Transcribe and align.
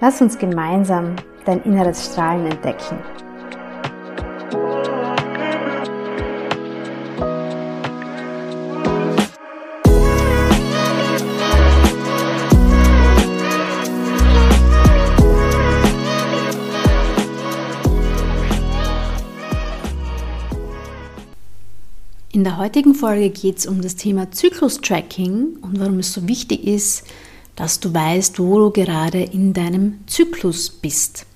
Lass 0.00 0.20
uns 0.20 0.36
gemeinsam 0.38 1.16
dein 1.44 1.62
inneres 1.62 2.06
Strahlen 2.06 2.46
entdecken. 2.46 2.98
In 22.32 22.42
der 22.42 22.58
heutigen 22.58 22.96
Folge 22.96 23.30
geht 23.30 23.58
es 23.58 23.66
um 23.66 23.80
das 23.80 23.94
Thema 23.94 24.32
Zyklus-Tracking 24.32 25.58
und 25.62 25.78
warum 25.78 26.00
es 26.00 26.12
so 26.12 26.26
wichtig 26.26 26.66
ist, 26.66 27.04
dass 27.56 27.80
du 27.80 27.92
weißt, 27.92 28.38
wo 28.38 28.58
du 28.58 28.70
gerade 28.70 29.22
in 29.22 29.52
deinem 29.52 30.00
Zyklus 30.06 30.70
bist. 30.70 31.26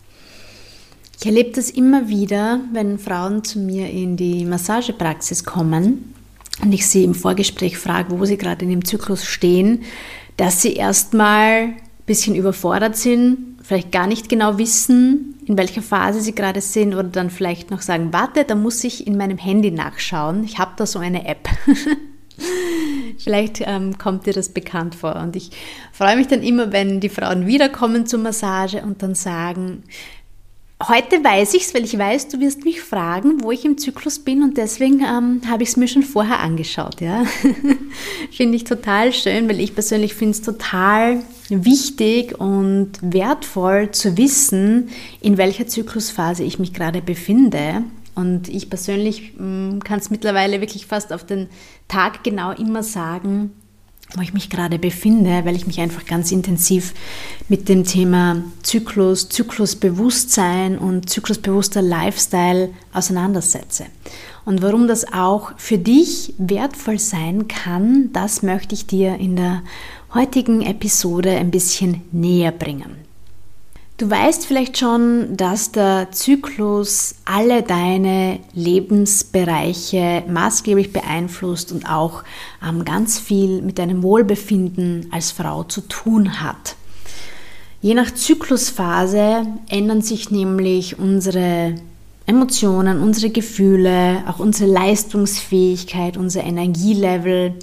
Ich 1.20 1.26
erlebe 1.26 1.50
das 1.50 1.70
immer 1.70 2.08
wieder, 2.08 2.60
wenn 2.72 2.98
Frauen 2.98 3.42
zu 3.42 3.58
mir 3.58 3.90
in 3.90 4.16
die 4.16 4.44
Massagepraxis 4.44 5.44
kommen 5.44 6.14
und 6.62 6.72
ich 6.72 6.86
sie 6.86 7.04
im 7.04 7.14
Vorgespräch 7.14 7.76
frage, 7.76 8.18
wo 8.18 8.24
sie 8.24 8.36
gerade 8.36 8.64
in 8.64 8.70
dem 8.70 8.84
Zyklus 8.84 9.24
stehen, 9.24 9.82
dass 10.36 10.62
sie 10.62 10.74
erstmal 10.74 11.62
ein 11.62 11.76
bisschen 12.06 12.36
überfordert 12.36 12.96
sind, 12.96 13.56
vielleicht 13.62 13.90
gar 13.90 14.06
nicht 14.06 14.28
genau 14.28 14.58
wissen, 14.58 15.34
in 15.44 15.58
welcher 15.58 15.82
Phase 15.82 16.20
sie 16.20 16.34
gerade 16.34 16.60
sind 16.60 16.94
oder 16.94 17.04
dann 17.08 17.30
vielleicht 17.30 17.70
noch 17.70 17.80
sagen, 17.82 18.12
warte, 18.12 18.44
da 18.44 18.54
muss 18.54 18.84
ich 18.84 19.06
in 19.06 19.16
meinem 19.16 19.38
Handy 19.38 19.70
nachschauen. 19.70 20.44
Ich 20.44 20.58
habe 20.58 20.72
da 20.76 20.86
so 20.86 20.98
eine 20.98 21.26
App. 21.26 21.48
vielleicht 23.18 23.60
ähm, 23.60 23.98
kommt 23.98 24.26
dir 24.26 24.32
das 24.32 24.48
bekannt 24.50 24.94
vor. 24.94 25.16
Und 25.16 25.36
ich 25.36 25.50
freue 25.92 26.16
mich 26.16 26.28
dann 26.28 26.42
immer, 26.42 26.72
wenn 26.72 27.00
die 27.00 27.08
Frauen 27.08 27.46
wiederkommen 27.46 28.06
zur 28.06 28.20
Massage 28.20 28.82
und 28.82 29.02
dann 29.02 29.14
sagen, 29.14 29.82
Heute 30.80 31.24
weiß 31.24 31.54
ich 31.54 31.64
es, 31.64 31.74
weil 31.74 31.84
ich 31.84 31.98
weiß, 31.98 32.28
du 32.28 32.38
wirst 32.38 32.64
mich 32.64 32.80
fragen, 32.80 33.42
wo 33.42 33.50
ich 33.50 33.64
im 33.64 33.78
Zyklus 33.78 34.20
bin 34.20 34.44
und 34.44 34.56
deswegen 34.56 35.00
ähm, 35.00 35.40
habe 35.48 35.64
ich 35.64 35.70
es 35.70 35.76
mir 35.76 35.88
schon 35.88 36.04
vorher 36.04 36.38
angeschaut. 36.38 37.00
Ja? 37.00 37.24
finde 38.30 38.54
ich 38.54 38.62
total 38.62 39.12
schön, 39.12 39.48
weil 39.48 39.58
ich 39.58 39.74
persönlich 39.74 40.14
finde 40.14 40.32
es 40.32 40.42
total 40.42 41.20
wichtig 41.48 42.38
und 42.38 42.92
wertvoll 43.00 43.90
zu 43.90 44.16
wissen, 44.16 44.90
in 45.20 45.36
welcher 45.36 45.66
Zyklusphase 45.66 46.44
ich 46.44 46.60
mich 46.60 46.72
gerade 46.72 47.02
befinde. 47.02 47.82
Und 48.18 48.48
ich 48.48 48.68
persönlich 48.68 49.34
mm, 49.38 49.78
kann 49.78 50.00
es 50.00 50.10
mittlerweile 50.10 50.60
wirklich 50.60 50.86
fast 50.86 51.12
auf 51.12 51.24
den 51.24 51.46
Tag 51.86 52.24
genau 52.24 52.50
immer 52.50 52.82
sagen, 52.82 53.52
wo 54.16 54.22
ich 54.22 54.34
mich 54.34 54.50
gerade 54.50 54.80
befinde, 54.80 55.44
weil 55.44 55.54
ich 55.54 55.68
mich 55.68 55.78
einfach 55.78 56.04
ganz 56.04 56.32
intensiv 56.32 56.94
mit 57.48 57.68
dem 57.68 57.84
Thema 57.84 58.42
Zyklus, 58.64 59.28
Zyklusbewusstsein 59.28 60.78
und 60.78 61.08
zyklusbewusster 61.08 61.80
Lifestyle 61.80 62.70
auseinandersetze. 62.92 63.86
Und 64.44 64.62
warum 64.62 64.88
das 64.88 65.12
auch 65.12 65.52
für 65.56 65.78
dich 65.78 66.34
wertvoll 66.38 66.98
sein 66.98 67.46
kann, 67.46 68.10
das 68.12 68.42
möchte 68.42 68.74
ich 68.74 68.88
dir 68.88 69.14
in 69.14 69.36
der 69.36 69.62
heutigen 70.12 70.62
Episode 70.62 71.36
ein 71.36 71.52
bisschen 71.52 72.02
näher 72.10 72.50
bringen. 72.50 73.07
Du 73.98 74.08
weißt 74.08 74.46
vielleicht 74.46 74.78
schon, 74.78 75.36
dass 75.36 75.72
der 75.72 76.12
Zyklus 76.12 77.16
alle 77.24 77.64
deine 77.64 78.38
Lebensbereiche 78.54 80.22
maßgeblich 80.28 80.92
beeinflusst 80.92 81.72
und 81.72 81.90
auch 81.90 82.22
ähm, 82.64 82.84
ganz 82.84 83.18
viel 83.18 83.60
mit 83.60 83.80
deinem 83.80 84.04
Wohlbefinden 84.04 85.08
als 85.10 85.32
Frau 85.32 85.64
zu 85.64 85.80
tun 85.80 86.40
hat. 86.40 86.76
Je 87.80 87.94
nach 87.94 88.12
Zyklusphase 88.12 89.48
ändern 89.68 90.02
sich 90.02 90.30
nämlich 90.30 90.96
unsere 90.96 91.74
Emotionen, 92.24 93.02
unsere 93.02 93.32
Gefühle, 93.32 94.22
auch 94.28 94.38
unsere 94.38 94.70
Leistungsfähigkeit, 94.70 96.16
unser 96.16 96.44
Energielevel, 96.44 97.54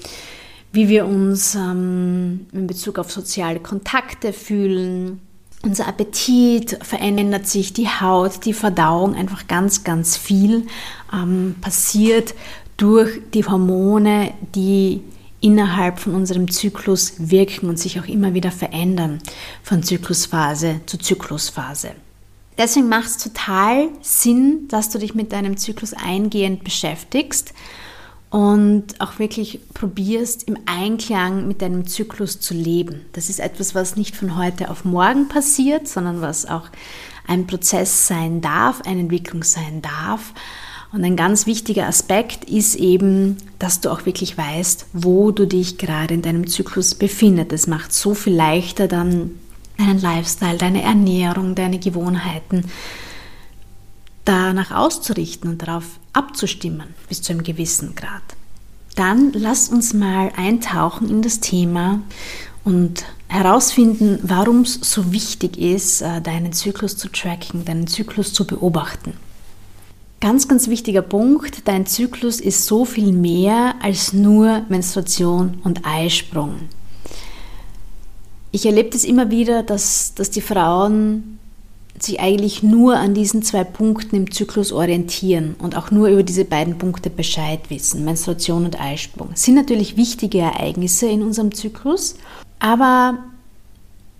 wie 0.74 0.90
wir 0.90 1.06
uns 1.06 1.56
ähm, 1.56 2.48
in 2.52 2.68
Bezug 2.68 3.00
auf 3.00 3.10
soziale 3.10 3.62
Kontakte 3.62 4.34
fühlen, 4.34 5.22
unser 5.66 5.88
Appetit 5.88 6.78
verändert 6.84 7.48
sich, 7.48 7.74
die 7.74 7.88
Haut, 7.88 8.46
die 8.46 8.54
Verdauung, 8.54 9.16
einfach 9.16 9.48
ganz, 9.48 9.84
ganz 9.84 10.16
viel 10.16 10.68
ähm, 11.12 11.56
passiert 11.60 12.36
durch 12.78 13.22
die 13.34 13.46
Hormone, 13.46 14.34
die 14.54 15.02
innerhalb 15.42 16.00
von 16.00 16.16
unserem 16.16 16.50
Zyklus 16.50 17.14
wirken 17.18 17.70
und 17.70 17.78
sich 17.78 18.00
auch 18.00 18.08
immer 18.08 18.34
wieder 18.34 18.52
verändern 18.52 19.20
von 19.64 19.84
Zyklusphase 19.84 20.82
zu 20.86 20.98
Zyklusphase. 20.98 21.92
Deswegen 22.58 22.88
macht 22.88 23.08
es 23.08 23.18
total 23.18 23.90
Sinn, 24.02 24.68
dass 24.70 24.90
du 24.90 24.98
dich 24.98 25.14
mit 25.14 25.34
deinem 25.34 25.58
Zyklus 25.58 25.94
eingehend 25.94 26.64
beschäftigst 26.64 27.54
und 28.36 29.00
auch 29.00 29.18
wirklich 29.18 29.62
probierst, 29.74 30.44
im 30.50 30.58
Einklang 30.66 31.48
mit 31.48 31.62
deinem 31.62 31.88
Zyklus 31.88 32.42
zu 32.42 32.54
leben. 32.54 33.06
Das 33.14 33.30
ist 33.30 33.40
etwas, 33.40 33.76
was 33.76 33.96
nicht 33.96 34.14
von 34.14 34.36
heute 34.36 34.70
auf 34.70 34.84
morgen 34.84 35.30
passiert, 35.30 35.88
sondern 35.88 36.20
was 36.20 36.46
auch 36.46 36.68
ein 37.26 37.48
Prozess 37.48 38.08
sein 38.08 38.42
darf, 38.42 38.82
eine 38.82 39.00
Entwicklung 39.00 39.44
sein 39.44 39.82
darf. 39.82 40.34
Und 40.92 41.06
ein 41.06 41.16
ganz 41.16 41.46
wichtiger 41.46 41.88
Aspekt 41.88 42.44
ist 42.44 42.76
eben, 42.76 43.38
dass 43.58 43.80
du 43.80 43.90
auch 43.90 44.06
wirklich 44.06 44.38
weißt, 44.38 44.88
wo 44.92 45.32
du 45.32 45.48
dich 45.48 45.78
gerade 45.78 46.14
in 46.14 46.22
deinem 46.22 46.48
Zyklus 46.48 46.94
befindest. 46.94 47.54
Das 47.54 47.68
macht 47.68 47.94
so 47.94 48.14
viel 48.16 48.36
leichter 48.36 48.90
dann 48.90 49.32
deinen 49.78 50.02
Lifestyle, 50.02 50.58
deine 50.58 50.82
Ernährung, 50.82 51.56
deine 51.56 51.80
Gewohnheiten 51.80 52.66
danach 54.26 54.72
auszurichten 54.72 55.50
und 55.52 55.62
darauf 55.62 56.00
abzustimmen 56.14 56.94
bis 57.08 57.22
zu 57.22 57.34
einem 57.34 57.44
gewissen 57.44 57.96
Grad. 57.96 58.24
Dann 58.96 59.32
lass 59.34 59.70
uns 59.70 59.94
mal 59.94 60.32
eintauchen 60.36 61.10
in 61.10 61.22
das 61.22 61.40
Thema 61.40 62.02
und 62.64 63.06
herausfinden, 63.28 64.20
warum 64.24 64.62
es 64.62 64.80
so 64.82 65.12
wichtig 65.12 65.58
ist, 65.58 66.02
äh, 66.02 66.22
deinen 66.22 66.54
Zyklus 66.54 66.98
zu 66.98 67.10
tracken, 67.10 67.66
deinen 67.66 67.88
Zyklus 67.88 68.34
zu 68.34 68.48
beobachten. 68.48 69.14
Ganz, 70.22 70.48
ganz 70.48 70.70
wichtiger 70.70 71.02
Punkt, 71.02 71.68
dein 71.68 71.86
Zyklus 71.86 72.40
ist 72.40 72.66
so 72.66 72.86
viel 72.86 73.12
mehr 73.12 73.76
als 73.82 74.14
nur 74.14 74.66
Menstruation 74.70 75.60
und 75.64 75.86
Eisprung. 75.86 76.62
Ich 78.52 78.66
erlebe 78.66 78.90
das 78.92 79.04
immer 79.04 79.30
wieder, 79.30 79.62
dass, 79.64 80.14
dass 80.16 80.32
die 80.32 80.42
Frauen 80.42 81.40
sich 82.06 82.20
eigentlich 82.20 82.64
nur 82.64 82.98
an 82.98 83.14
diesen 83.14 83.42
zwei 83.42 83.64
Punkten 83.64 84.16
im 84.16 84.32
Zyklus 84.32 84.72
orientieren 84.72 85.56
und 85.60 85.76
auch 85.76 85.92
nur 85.92 86.08
über 86.08 86.24
diese 86.24 86.46
beiden 86.46 86.78
Punkte 86.78 87.10
Bescheid 87.10 87.62
wissen, 87.70 88.06
Menstruation 88.06 88.66
und 88.66 88.80
Eisprung. 88.80 89.30
Das 89.32 89.44
sind 89.44 89.56
natürlich 89.56 89.98
wichtige 89.98 90.40
Ereignisse 90.40 91.08
in 91.08 91.22
unserem 91.22 91.54
Zyklus, 91.54 92.16
aber 92.60 93.18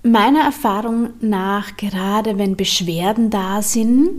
meiner 0.04 0.42
Erfahrung 0.42 1.10
nach, 1.20 1.78
gerade 1.78 2.38
wenn 2.38 2.56
Beschwerden 2.56 3.30
da 3.30 3.62
sind, 3.62 4.10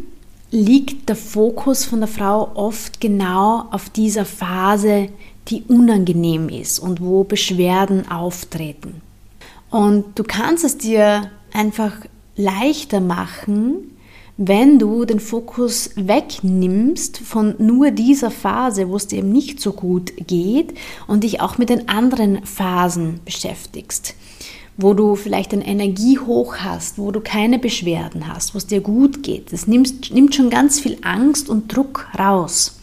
liegt 0.51 1.09
der 1.09 1.17
Fokus 1.17 1.85
von 1.85 2.01
der 2.01 2.09
Frau 2.09 2.51
oft 2.55 3.01
genau 3.01 3.67
auf 3.71 3.91
dieser 3.91 4.25
Phase, 4.25 5.09
die 5.49 5.63
unangenehm 5.69 6.49
ist 6.49 6.79
und 6.79 7.01
wo 7.01 7.25
Beschwerden 7.25 8.11
auftreten. 8.11 9.01
Und 9.71 10.19
du 10.19 10.25
kannst 10.25 10.65
es 10.65 10.79
dir 10.79 11.31
einfach 11.53 11.93
leichter 12.37 13.01
machen, 13.01 13.97
wenn 14.37 14.79
du 14.79 15.07
den 15.07 15.21
Fokus 15.21 15.91
wegnimmst 15.97 17.19
von 17.19 17.55
nur 17.59 17.91
dieser 17.91 18.31
Phase, 18.31 18.89
wo 18.89 18.97
es 18.97 19.07
dir 19.07 19.21
eben 19.21 19.33
nicht 19.33 19.61
so 19.61 19.73
gut 19.73 20.13
geht 20.27 20.75
und 21.07 21.25
dich 21.25 21.41
auch 21.41 21.57
mit 21.57 21.71
den 21.71 21.89
anderen 21.89 22.45
Phasen 22.45 23.21
beschäftigst, 23.25 24.15
wo 24.77 24.93
du 24.93 25.17
vielleicht 25.17 25.55
eine 25.55 25.67
Energie 25.67 26.19
hoch 26.19 26.57
hast, 26.59 26.99
wo 26.99 27.11
du 27.13 27.21
keine 27.21 27.59
Beschwerden 27.59 28.29
hast, 28.29 28.55
wo 28.55 28.59
es 28.59 28.67
dir 28.67 28.83
gut 28.83 29.23
geht. 29.23 29.53
Das 29.55 29.67
nimmt, 29.67 30.13
nimmt 30.13 30.35
schon 30.35 30.51
ganz 30.51 30.81
viel 30.81 30.99
Angst 31.01 31.49
und 31.49 31.75
Druck 31.75 32.07
raus. 32.19 32.79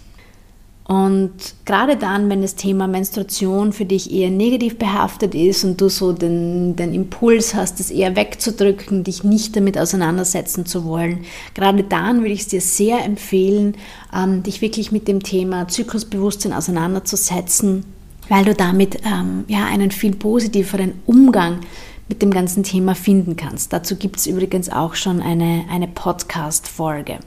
Und 0.85 1.31
gerade 1.63 1.95
dann, 1.95 2.29
wenn 2.29 2.41
das 2.41 2.55
Thema 2.55 2.87
Menstruation 2.87 3.71
für 3.71 3.85
dich 3.85 4.11
eher 4.11 4.29
negativ 4.29 4.77
behaftet 4.77 5.33
ist 5.33 5.63
und 5.63 5.79
du 5.79 5.87
so 5.87 6.11
den, 6.11 6.75
den 6.75 6.93
Impuls 6.93 7.55
hast, 7.55 7.79
es 7.79 7.89
eher 7.89 8.17
wegzudrücken, 8.17 9.05
dich 9.05 9.23
nicht 9.23 9.55
damit 9.55 9.77
auseinandersetzen 9.77 10.65
zu 10.65 10.83
wollen, 10.83 11.23
gerade 11.53 11.83
dann 11.83 12.19
würde 12.19 12.33
ich 12.33 12.41
es 12.41 12.47
dir 12.47 12.59
sehr 12.59 13.05
empfehlen, 13.05 13.75
ähm, 14.13 14.43
dich 14.43 14.61
wirklich 14.61 14.91
mit 14.91 15.07
dem 15.07 15.23
Thema 15.23 15.69
Zyklusbewusstsein 15.69 16.51
auseinanderzusetzen, 16.51 17.85
weil 18.27 18.43
du 18.43 18.53
damit 18.53 18.97
ähm, 19.05 19.45
ja, 19.47 19.65
einen 19.65 19.91
viel 19.91 20.15
positiveren 20.15 20.95
Umgang 21.05 21.61
mit 22.09 22.21
dem 22.21 22.31
ganzen 22.31 22.63
Thema 22.63 22.93
finden 22.93 23.37
kannst. 23.37 23.71
Dazu 23.71 23.95
gibt 23.95 24.17
es 24.17 24.27
übrigens 24.27 24.69
auch 24.69 24.95
schon 24.95 25.21
eine, 25.21 25.63
eine 25.69 25.87
Podcast-Folge. 25.87 27.19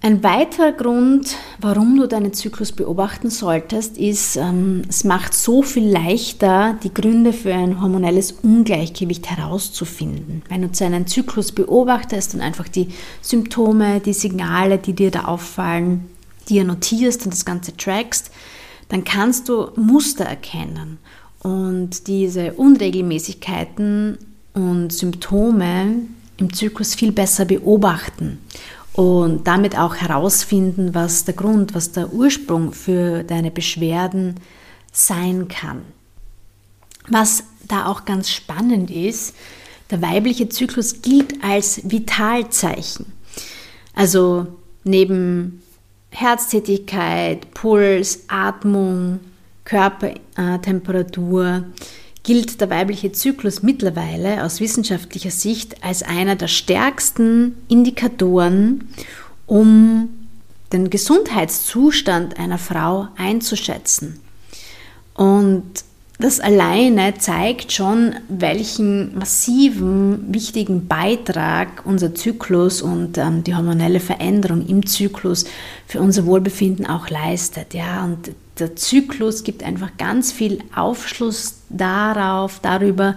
Ein 0.00 0.22
weiterer 0.22 0.70
Grund, 0.70 1.34
warum 1.60 1.96
du 1.96 2.06
deinen 2.06 2.32
Zyklus 2.32 2.70
beobachten 2.70 3.30
solltest, 3.30 3.98
ist, 3.98 4.36
ähm, 4.36 4.82
es 4.88 5.02
macht 5.02 5.34
so 5.34 5.62
viel 5.62 5.90
leichter, 5.90 6.78
die 6.84 6.94
Gründe 6.94 7.32
für 7.32 7.52
ein 7.52 7.82
hormonelles 7.82 8.30
Ungleichgewicht 8.42 9.28
herauszufinden. 9.28 10.42
Wenn 10.48 10.62
du 10.62 10.68
deinen 10.68 11.08
Zyklus 11.08 11.50
beobachtest 11.50 12.34
und 12.34 12.42
einfach 12.42 12.68
die 12.68 12.90
Symptome, 13.22 13.98
die 13.98 14.12
Signale, 14.12 14.78
die 14.78 14.92
dir 14.92 15.10
da 15.10 15.24
auffallen, 15.24 16.08
dir 16.48 16.62
notierst 16.62 17.24
und 17.24 17.34
das 17.34 17.44
Ganze 17.44 17.76
trackst, 17.76 18.30
dann 18.88 19.02
kannst 19.02 19.48
du 19.48 19.72
Muster 19.74 20.24
erkennen 20.24 20.98
und 21.40 22.06
diese 22.06 22.52
Unregelmäßigkeiten 22.52 24.16
und 24.54 24.92
Symptome 24.92 25.96
im 26.36 26.52
Zyklus 26.52 26.94
viel 26.94 27.10
besser 27.10 27.44
beobachten 27.44 28.38
und 28.98 29.46
damit 29.46 29.78
auch 29.78 29.94
herausfinden, 29.94 30.92
was 30.92 31.24
der 31.24 31.34
Grund, 31.34 31.72
was 31.72 31.92
der 31.92 32.12
Ursprung 32.12 32.72
für 32.72 33.22
deine 33.22 33.52
Beschwerden 33.52 34.34
sein 34.90 35.46
kann. 35.46 35.82
Was 37.08 37.44
da 37.68 37.86
auch 37.86 38.06
ganz 38.06 38.28
spannend 38.28 38.90
ist, 38.90 39.36
der 39.92 40.02
weibliche 40.02 40.48
Zyklus 40.48 41.00
gilt 41.00 41.44
als 41.44 41.80
Vitalzeichen. 41.88 43.12
Also 43.94 44.48
neben 44.82 45.62
Herztätigkeit, 46.10 47.54
Puls, 47.54 48.24
Atmung, 48.26 49.20
Körpertemperatur 49.64 51.62
gilt 52.28 52.60
der 52.60 52.68
weibliche 52.68 53.10
Zyklus 53.10 53.62
mittlerweile 53.62 54.44
aus 54.44 54.60
wissenschaftlicher 54.60 55.30
Sicht 55.30 55.82
als 55.82 56.02
einer 56.02 56.36
der 56.36 56.48
stärksten 56.48 57.56
Indikatoren, 57.68 58.86
um 59.46 60.10
den 60.70 60.90
Gesundheitszustand 60.90 62.38
einer 62.38 62.58
Frau 62.58 63.08
einzuschätzen. 63.16 64.20
Und 65.14 65.64
das 66.18 66.38
alleine 66.38 67.14
zeigt 67.16 67.72
schon, 67.72 68.14
welchen 68.28 69.16
massiven, 69.16 70.34
wichtigen 70.34 70.86
Beitrag 70.86 71.86
unser 71.86 72.14
Zyklus 72.14 72.82
und 72.82 73.16
ähm, 73.16 73.42
die 73.42 73.54
hormonelle 73.54 74.00
Veränderung 74.00 74.66
im 74.66 74.84
Zyklus 74.84 75.46
für 75.86 76.02
unser 76.02 76.26
Wohlbefinden 76.26 76.84
auch 76.84 77.08
leistet. 77.08 77.72
Ja? 77.72 78.04
Und 78.04 78.32
der 78.60 78.76
Zyklus 78.76 79.44
gibt 79.44 79.62
einfach 79.62 79.96
ganz 79.96 80.32
viel 80.32 80.58
Aufschluss 80.74 81.56
darauf, 81.68 82.60
darüber, 82.60 83.16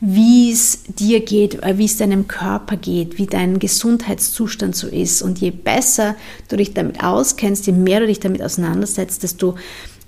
wie 0.00 0.50
es 0.50 0.82
dir 0.86 1.20
geht, 1.20 1.62
äh, 1.62 1.78
wie 1.78 1.84
es 1.84 1.96
deinem 1.96 2.26
Körper 2.28 2.76
geht, 2.76 3.18
wie 3.18 3.26
dein 3.26 3.58
Gesundheitszustand 3.58 4.74
so 4.74 4.88
ist. 4.88 5.22
Und 5.22 5.40
je 5.40 5.50
besser 5.50 6.16
du 6.48 6.56
dich 6.56 6.74
damit 6.74 7.02
auskennst, 7.02 7.66
je 7.66 7.72
mehr 7.72 8.00
du 8.00 8.06
dich 8.06 8.20
damit 8.20 8.42
auseinandersetzt, 8.42 9.22
desto 9.22 9.56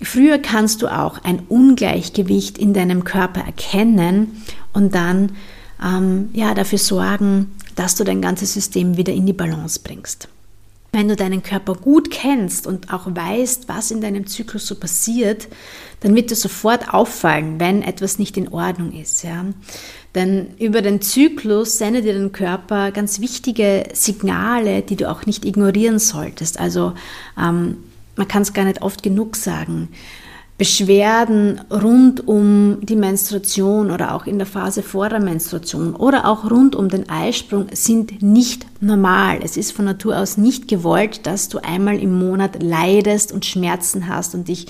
früher 0.02 0.38
kannst 0.38 0.82
du 0.82 0.88
auch 0.88 1.22
ein 1.22 1.40
Ungleichgewicht 1.48 2.58
in 2.58 2.74
deinem 2.74 3.04
Körper 3.04 3.40
erkennen 3.40 4.42
und 4.72 4.94
dann 4.94 5.32
ähm, 5.82 6.30
ja, 6.32 6.54
dafür 6.54 6.78
sorgen, 6.78 7.54
dass 7.76 7.94
du 7.94 8.04
dein 8.04 8.20
ganzes 8.20 8.52
System 8.52 8.96
wieder 8.96 9.12
in 9.12 9.26
die 9.26 9.32
Balance 9.32 9.80
bringst. 9.82 10.28
Wenn 10.94 11.08
du 11.08 11.16
deinen 11.16 11.42
Körper 11.42 11.74
gut 11.74 12.12
kennst 12.12 12.68
und 12.68 12.92
auch 12.92 13.06
weißt, 13.06 13.68
was 13.68 13.90
in 13.90 14.00
deinem 14.00 14.28
Zyklus 14.28 14.68
so 14.68 14.76
passiert, 14.76 15.48
dann 15.98 16.14
wird 16.14 16.30
dir 16.30 16.36
sofort 16.36 16.94
auffallen, 16.94 17.58
wenn 17.58 17.82
etwas 17.82 18.20
nicht 18.20 18.36
in 18.36 18.46
Ordnung 18.46 18.92
ist. 18.92 19.24
Ja? 19.24 19.44
Denn 20.14 20.54
über 20.60 20.82
den 20.82 21.02
Zyklus 21.02 21.78
sendet 21.78 22.04
dir 22.04 22.14
dein 22.14 22.30
Körper 22.30 22.92
ganz 22.92 23.18
wichtige 23.18 23.88
Signale, 23.92 24.82
die 24.82 24.94
du 24.94 25.10
auch 25.10 25.26
nicht 25.26 25.44
ignorieren 25.44 25.98
solltest. 25.98 26.60
Also 26.60 26.92
ähm, 27.36 27.78
man 28.14 28.28
kann 28.28 28.42
es 28.42 28.52
gar 28.52 28.64
nicht 28.64 28.80
oft 28.80 29.02
genug 29.02 29.34
sagen. 29.34 29.88
Beschwerden 30.56 31.60
rund 31.68 32.28
um 32.28 32.78
die 32.82 32.94
Menstruation 32.94 33.90
oder 33.90 34.14
auch 34.14 34.26
in 34.26 34.38
der 34.38 34.46
Phase 34.46 34.82
vor 34.82 35.08
der 35.08 35.20
Menstruation 35.20 35.96
oder 35.96 36.28
auch 36.28 36.48
rund 36.48 36.76
um 36.76 36.88
den 36.88 37.08
Eisprung 37.08 37.66
sind 37.72 38.22
nicht 38.22 38.64
normal. 38.80 39.40
Es 39.42 39.56
ist 39.56 39.72
von 39.72 39.84
Natur 39.84 40.16
aus 40.16 40.36
nicht 40.36 40.68
gewollt, 40.68 41.26
dass 41.26 41.48
du 41.48 41.58
einmal 41.58 41.98
im 41.98 42.16
Monat 42.16 42.62
leidest 42.62 43.32
und 43.32 43.44
Schmerzen 43.44 44.06
hast 44.06 44.36
und 44.36 44.46
dich 44.46 44.66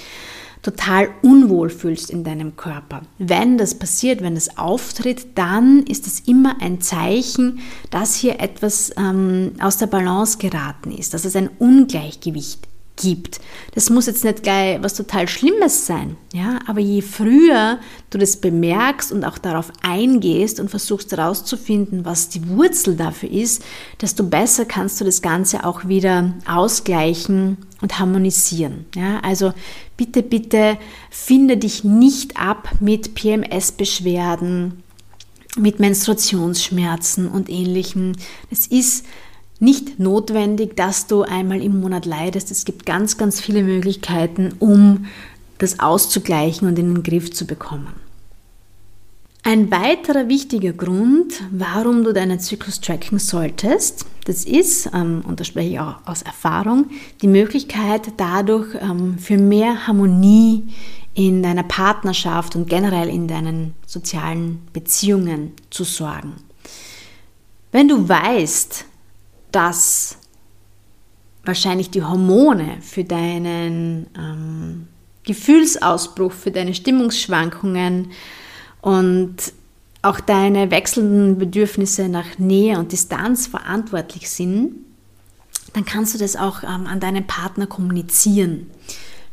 total 0.62 1.10
unwohl 1.20 1.68
fühlst 1.68 2.08
in 2.08 2.24
deinem 2.24 2.56
Körper. 2.56 3.02
Wenn 3.18 3.58
das 3.58 3.78
passiert, 3.78 4.22
wenn 4.22 4.36
es 4.36 4.56
auftritt, 4.56 5.26
dann 5.36 5.82
ist 5.82 6.06
es 6.06 6.20
immer 6.20 6.56
ein 6.62 6.80
Zeichen, 6.80 7.60
dass 7.90 8.14
hier 8.14 8.40
etwas 8.40 8.90
ähm, 8.96 9.52
aus 9.60 9.76
der 9.76 9.88
Balance 9.88 10.38
geraten 10.38 10.90
ist, 10.90 11.12
dass 11.12 11.26
es 11.26 11.36
ein 11.36 11.50
Ungleichgewicht 11.58 12.66
gibt. 12.96 13.40
Das 13.74 13.90
muss 13.90 14.06
jetzt 14.06 14.24
nicht 14.24 14.42
gleich 14.42 14.80
was 14.82 14.94
total 14.94 15.26
Schlimmes 15.26 15.86
sein, 15.86 16.16
ja, 16.32 16.60
aber 16.66 16.80
je 16.80 17.02
früher 17.02 17.78
du 18.10 18.18
das 18.18 18.36
bemerkst 18.36 19.10
und 19.10 19.24
auch 19.24 19.38
darauf 19.38 19.72
eingehst 19.82 20.60
und 20.60 20.70
versuchst 20.70 21.12
herauszufinden, 21.12 22.04
was 22.04 22.28
die 22.28 22.48
Wurzel 22.48 22.96
dafür 22.96 23.30
ist, 23.30 23.64
desto 24.00 24.24
besser 24.24 24.64
kannst 24.64 25.00
du 25.00 25.04
das 25.04 25.22
Ganze 25.22 25.64
auch 25.64 25.88
wieder 25.88 26.34
ausgleichen 26.46 27.58
und 27.80 27.98
harmonisieren. 27.98 28.86
Ja, 28.94 29.20
also 29.20 29.52
bitte, 29.96 30.22
bitte 30.22 30.78
finde 31.10 31.56
dich 31.56 31.84
nicht 31.84 32.36
ab 32.36 32.68
mit 32.80 33.14
PMS-Beschwerden, 33.14 34.84
mit 35.56 35.80
Menstruationsschmerzen 35.80 37.28
und 37.28 37.48
ähnlichem. 37.48 38.12
Es 38.50 38.66
ist 38.66 39.04
nicht 39.64 39.98
notwendig, 39.98 40.76
dass 40.76 41.06
du 41.06 41.22
einmal 41.22 41.62
im 41.62 41.80
Monat 41.80 42.06
leidest. 42.06 42.50
Es 42.50 42.64
gibt 42.64 42.86
ganz, 42.86 43.16
ganz 43.16 43.40
viele 43.40 43.62
Möglichkeiten, 43.62 44.54
um 44.58 45.06
das 45.58 45.80
auszugleichen 45.80 46.68
und 46.68 46.78
in 46.78 46.94
den 46.94 47.02
Griff 47.02 47.32
zu 47.32 47.46
bekommen. 47.46 47.94
Ein 49.46 49.70
weiterer 49.70 50.28
wichtiger 50.28 50.72
Grund, 50.72 51.34
warum 51.50 52.02
du 52.02 52.14
deinen 52.14 52.40
Zyklus 52.40 52.80
tracken 52.80 53.18
solltest, 53.18 54.06
das 54.24 54.46
ist, 54.46 54.88
ähm, 54.94 55.22
und 55.28 55.38
da 55.38 55.44
spreche 55.44 55.68
ich 55.68 55.80
auch 55.80 55.96
aus 56.06 56.22
Erfahrung, 56.22 56.86
die 57.20 57.28
Möglichkeit 57.28 58.12
dadurch 58.16 58.74
ähm, 58.80 59.18
für 59.18 59.36
mehr 59.36 59.86
Harmonie 59.86 60.64
in 61.12 61.42
deiner 61.42 61.62
Partnerschaft 61.62 62.56
und 62.56 62.70
generell 62.70 63.08
in 63.08 63.28
deinen 63.28 63.74
sozialen 63.86 64.60
Beziehungen 64.72 65.52
zu 65.68 65.84
sorgen. 65.84 66.32
Wenn 67.70 67.88
du 67.88 68.08
weißt, 68.08 68.86
dass 69.54 70.18
wahrscheinlich 71.44 71.90
die 71.90 72.02
Hormone 72.02 72.78
für 72.80 73.04
deinen 73.04 74.06
ähm, 74.16 74.88
Gefühlsausbruch, 75.24 76.32
für 76.32 76.50
deine 76.50 76.74
Stimmungsschwankungen 76.74 78.10
und 78.80 79.36
auch 80.02 80.20
deine 80.20 80.70
wechselnden 80.70 81.38
Bedürfnisse 81.38 82.08
nach 82.08 82.38
Nähe 82.38 82.78
und 82.78 82.92
Distanz 82.92 83.46
verantwortlich 83.46 84.28
sind, 84.28 84.74
dann 85.72 85.84
kannst 85.84 86.14
du 86.14 86.18
das 86.18 86.36
auch 86.36 86.62
ähm, 86.62 86.86
an 86.86 87.00
deinen 87.00 87.26
Partner 87.26 87.66
kommunizieren. 87.66 88.70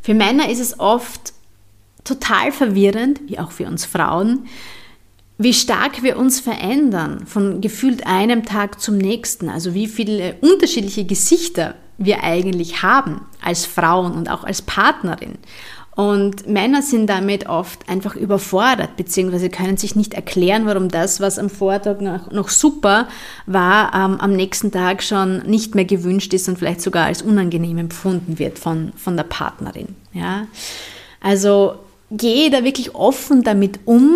Für 0.00 0.14
Männer 0.14 0.48
ist 0.48 0.60
es 0.60 0.80
oft 0.80 1.32
total 2.04 2.52
verwirrend, 2.52 3.20
wie 3.26 3.38
auch 3.38 3.52
für 3.52 3.66
uns 3.66 3.84
Frauen, 3.84 4.46
wie 5.42 5.54
stark 5.54 6.02
wir 6.02 6.18
uns 6.18 6.40
verändern 6.40 7.26
von 7.26 7.60
gefühlt 7.60 8.06
einem 8.06 8.44
Tag 8.44 8.80
zum 8.80 8.98
nächsten, 8.98 9.48
also 9.48 9.74
wie 9.74 9.86
viele 9.86 10.36
unterschiedliche 10.40 11.04
Gesichter 11.04 11.74
wir 11.98 12.22
eigentlich 12.22 12.82
haben 12.82 13.22
als 13.42 13.66
Frauen 13.66 14.12
und 14.12 14.30
auch 14.30 14.44
als 14.44 14.62
Partnerin. 14.62 15.38
Und 15.94 16.48
Männer 16.48 16.80
sind 16.80 17.06
damit 17.08 17.48
oft 17.48 17.86
einfach 17.88 18.16
überfordert, 18.16 18.96
beziehungsweise 18.96 19.50
können 19.50 19.76
sich 19.76 19.94
nicht 19.94 20.14
erklären, 20.14 20.64
warum 20.64 20.88
das, 20.88 21.20
was 21.20 21.38
am 21.38 21.50
Vortag 21.50 22.00
noch, 22.00 22.30
noch 22.30 22.48
super 22.48 23.08
war, 23.44 23.92
ähm, 23.94 24.18
am 24.18 24.32
nächsten 24.32 24.72
Tag 24.72 25.02
schon 25.02 25.42
nicht 25.42 25.74
mehr 25.74 25.84
gewünscht 25.84 26.32
ist 26.32 26.48
und 26.48 26.58
vielleicht 26.58 26.80
sogar 26.80 27.06
als 27.06 27.20
unangenehm 27.20 27.76
empfunden 27.76 28.38
wird 28.38 28.58
von, 28.58 28.94
von 28.96 29.18
der 29.18 29.24
Partnerin. 29.24 29.88
Ja? 30.14 30.46
Also 31.20 31.74
gehe 32.10 32.50
da 32.50 32.64
wirklich 32.64 32.94
offen 32.94 33.42
damit 33.42 33.80
um, 33.84 34.14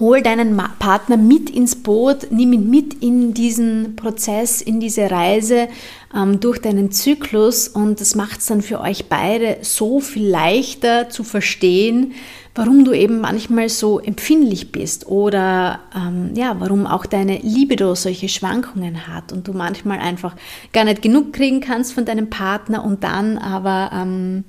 hol 0.00 0.22
deinen 0.22 0.56
Partner 0.78 1.16
mit 1.16 1.50
ins 1.50 1.76
Boot, 1.76 2.28
nimm 2.30 2.52
ihn 2.52 2.70
mit 2.70 2.94
in 3.02 3.34
diesen 3.34 3.96
Prozess, 3.96 4.60
in 4.60 4.80
diese 4.80 5.10
Reise 5.10 5.68
ähm, 6.14 6.40
durch 6.40 6.60
deinen 6.60 6.90
Zyklus 6.90 7.68
und 7.68 8.00
das 8.00 8.14
macht 8.14 8.40
es 8.40 8.46
dann 8.46 8.62
für 8.62 8.80
euch 8.80 9.06
beide 9.08 9.58
so 9.62 10.00
viel 10.00 10.28
leichter 10.28 11.10
zu 11.10 11.24
verstehen, 11.24 12.12
warum 12.54 12.84
du 12.84 12.92
eben 12.92 13.20
manchmal 13.20 13.68
so 13.68 13.98
empfindlich 13.98 14.70
bist 14.70 15.06
oder 15.06 15.80
ähm, 15.94 16.30
ja, 16.34 16.56
warum 16.58 16.86
auch 16.86 17.04
deine 17.04 17.38
Libido 17.38 17.94
solche 17.94 18.28
Schwankungen 18.28 19.08
hat 19.08 19.32
und 19.32 19.48
du 19.48 19.52
manchmal 19.52 19.98
einfach 19.98 20.36
gar 20.72 20.84
nicht 20.84 21.02
genug 21.02 21.32
kriegen 21.32 21.60
kannst 21.60 21.92
von 21.92 22.04
deinem 22.04 22.30
Partner 22.30 22.84
und 22.84 23.02
dann 23.02 23.38
aber 23.38 23.90
ähm, 23.92 24.44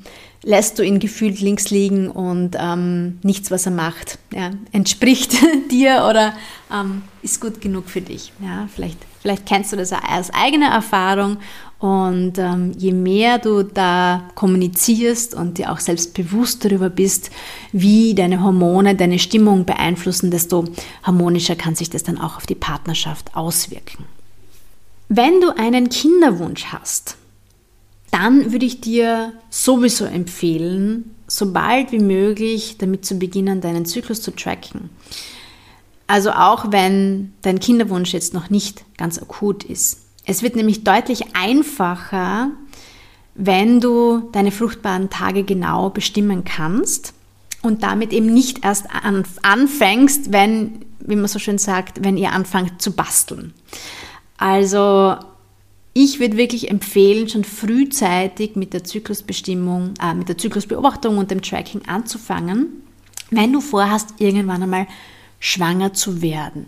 lässt 0.45 0.77
du 0.77 0.83
ihn 0.83 0.99
gefühlt 0.99 1.41
links 1.41 1.71
liegen 1.71 2.07
und 2.07 2.55
ähm, 2.57 3.17
nichts, 3.23 3.49
was 3.49 3.65
er 3.65 3.71
macht, 3.71 4.19
ja, 4.31 4.51
entspricht 4.71 5.33
dir 5.71 6.05
oder 6.07 6.33
ähm, 6.71 7.01
ist 7.23 7.41
gut 7.41 7.61
genug 7.61 7.89
für 7.89 8.01
dich. 8.01 8.31
Ja, 8.41 8.69
vielleicht, 8.73 8.99
vielleicht 9.21 9.47
kennst 9.47 9.73
du 9.73 9.75
das 9.75 9.91
aus 9.91 10.29
eigener 10.31 10.69
Erfahrung 10.69 11.37
und 11.79 12.37
ähm, 12.37 12.73
je 12.77 12.93
mehr 12.93 13.39
du 13.39 13.63
da 13.63 14.29
kommunizierst 14.35 15.33
und 15.33 15.57
dir 15.57 15.71
auch 15.71 15.79
selbst 15.79 16.13
bewusst 16.13 16.63
darüber 16.63 16.91
bist, 16.91 17.31
wie 17.71 18.13
deine 18.13 18.43
Hormone 18.43 18.93
deine 18.93 19.17
Stimmung 19.17 19.65
beeinflussen, 19.65 20.29
desto 20.29 20.65
harmonischer 21.01 21.55
kann 21.55 21.73
sich 21.73 21.89
das 21.89 22.03
dann 22.03 22.21
auch 22.21 22.37
auf 22.37 22.45
die 22.45 22.55
Partnerschaft 22.55 23.35
auswirken. 23.35 24.05
Wenn 25.09 25.41
du 25.41 25.57
einen 25.57 25.89
Kinderwunsch 25.89 26.65
hast, 26.65 27.17
dann 28.12 28.51
würde 28.51 28.65
ich 28.65 28.81
dir 28.81 29.33
sowieso 29.50 30.05
empfehlen, 30.05 31.15
sobald 31.27 31.91
wie 31.91 32.00
möglich 32.00 32.77
damit 32.77 33.05
zu 33.05 33.17
beginnen, 33.19 33.62
deinen 33.62 33.85
Zyklus 33.85 34.21
zu 34.21 34.31
tracken. 34.31 34.89
Also 36.07 36.31
auch 36.31 36.71
wenn 36.71 37.33
dein 37.41 37.59
Kinderwunsch 37.59 38.13
jetzt 38.13 38.33
noch 38.33 38.50
nicht 38.50 38.85
ganz 38.97 39.19
akut 39.19 39.63
ist. 39.63 40.01
Es 40.25 40.43
wird 40.43 40.55
nämlich 40.55 40.83
deutlich 40.83 41.35
einfacher, 41.35 42.51
wenn 43.33 43.81
du 43.81 44.29
deine 44.31 44.51
fruchtbaren 44.51 45.09
Tage 45.09 45.43
genau 45.43 45.89
bestimmen 45.89 46.43
kannst 46.45 47.13
und 47.62 47.83
damit 47.83 48.13
eben 48.13 48.33
nicht 48.33 48.63
erst 48.63 48.85
anfängst, 49.41 50.31
wenn, 50.31 50.85
wie 51.00 51.15
man 51.15 51.27
so 51.27 51.39
schön 51.39 51.57
sagt, 51.57 52.03
wenn 52.03 52.17
ihr 52.17 52.31
anfangt 52.31 52.81
zu 52.81 52.91
basteln. 52.91 53.53
Also 54.38 55.15
ich 55.97 56.19
würde 56.19 56.35
wirklich 56.35 56.69
empfehlen, 56.69 57.29
schon 57.29 57.45
frühzeitig 57.45 58.57
mit 58.57 58.73
der 58.73 58.83
Zyklusbestimmung, 58.83 59.93
äh, 60.01 60.13
mit 60.13 60.27
der 60.27 60.37
Zyklusbeobachtung 60.37 61.17
und 61.17 61.31
dem 61.31 61.41
Tracking 61.41 61.83
anzufangen, 61.87 62.83
wenn 63.31 63.53
du 63.53 63.61
vorhast, 63.61 64.09
irgendwann 64.19 64.61
einmal 64.61 64.87
schwanger 65.39 65.93
zu 65.93 66.21
werden. 66.21 66.65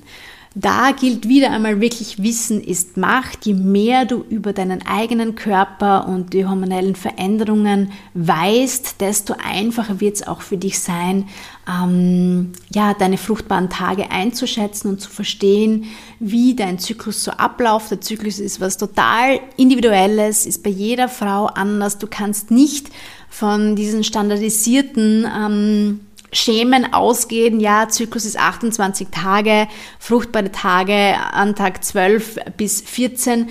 Da 0.59 0.91
gilt 0.91 1.27
wieder 1.27 1.51
einmal 1.51 1.81
wirklich, 1.81 2.23
Wissen 2.23 2.63
ist 2.63 2.97
Macht. 2.97 3.45
Je 3.45 3.53
mehr 3.53 4.05
du 4.05 4.25
über 4.27 4.53
deinen 4.53 4.83
eigenen 4.87 5.35
Körper 5.35 6.07
und 6.07 6.33
die 6.33 6.47
hormonellen 6.47 6.95
Veränderungen 6.95 7.91
weißt, 8.15 8.99
desto 8.99 9.35
einfacher 9.37 9.99
wird 9.99 10.15
es 10.15 10.25
auch 10.25 10.41
für 10.41 10.57
dich 10.57 10.79
sein, 10.79 11.29
ähm, 11.71 12.53
ja, 12.73 12.95
deine 12.95 13.19
fruchtbaren 13.19 13.69
Tage 13.69 14.09
einzuschätzen 14.09 14.89
und 14.89 14.99
zu 14.99 15.11
verstehen, 15.11 15.85
wie 16.19 16.55
dein 16.55 16.79
Zyklus 16.79 17.23
so 17.23 17.29
abläuft. 17.29 17.91
Der 17.91 18.01
Zyklus 18.01 18.39
ist 18.39 18.59
was 18.59 18.79
total 18.79 19.39
Individuelles, 19.57 20.47
ist 20.47 20.63
bei 20.63 20.71
jeder 20.71 21.07
Frau 21.07 21.45
anders. 21.45 21.99
Du 21.99 22.07
kannst 22.07 22.49
nicht 22.49 22.89
von 23.29 23.75
diesen 23.75 24.03
standardisierten 24.03 25.27
ähm, 25.37 25.99
Schemen 26.31 26.93
ausgehen, 26.93 27.59
ja, 27.59 27.87
Zyklus 27.89 28.25
ist 28.25 28.39
28 28.39 29.07
Tage, 29.11 29.67
fruchtbare 29.99 30.51
Tage 30.51 31.15
an 31.31 31.55
Tag 31.55 31.83
12 31.83 32.37
bis 32.57 32.81
14, 32.81 33.47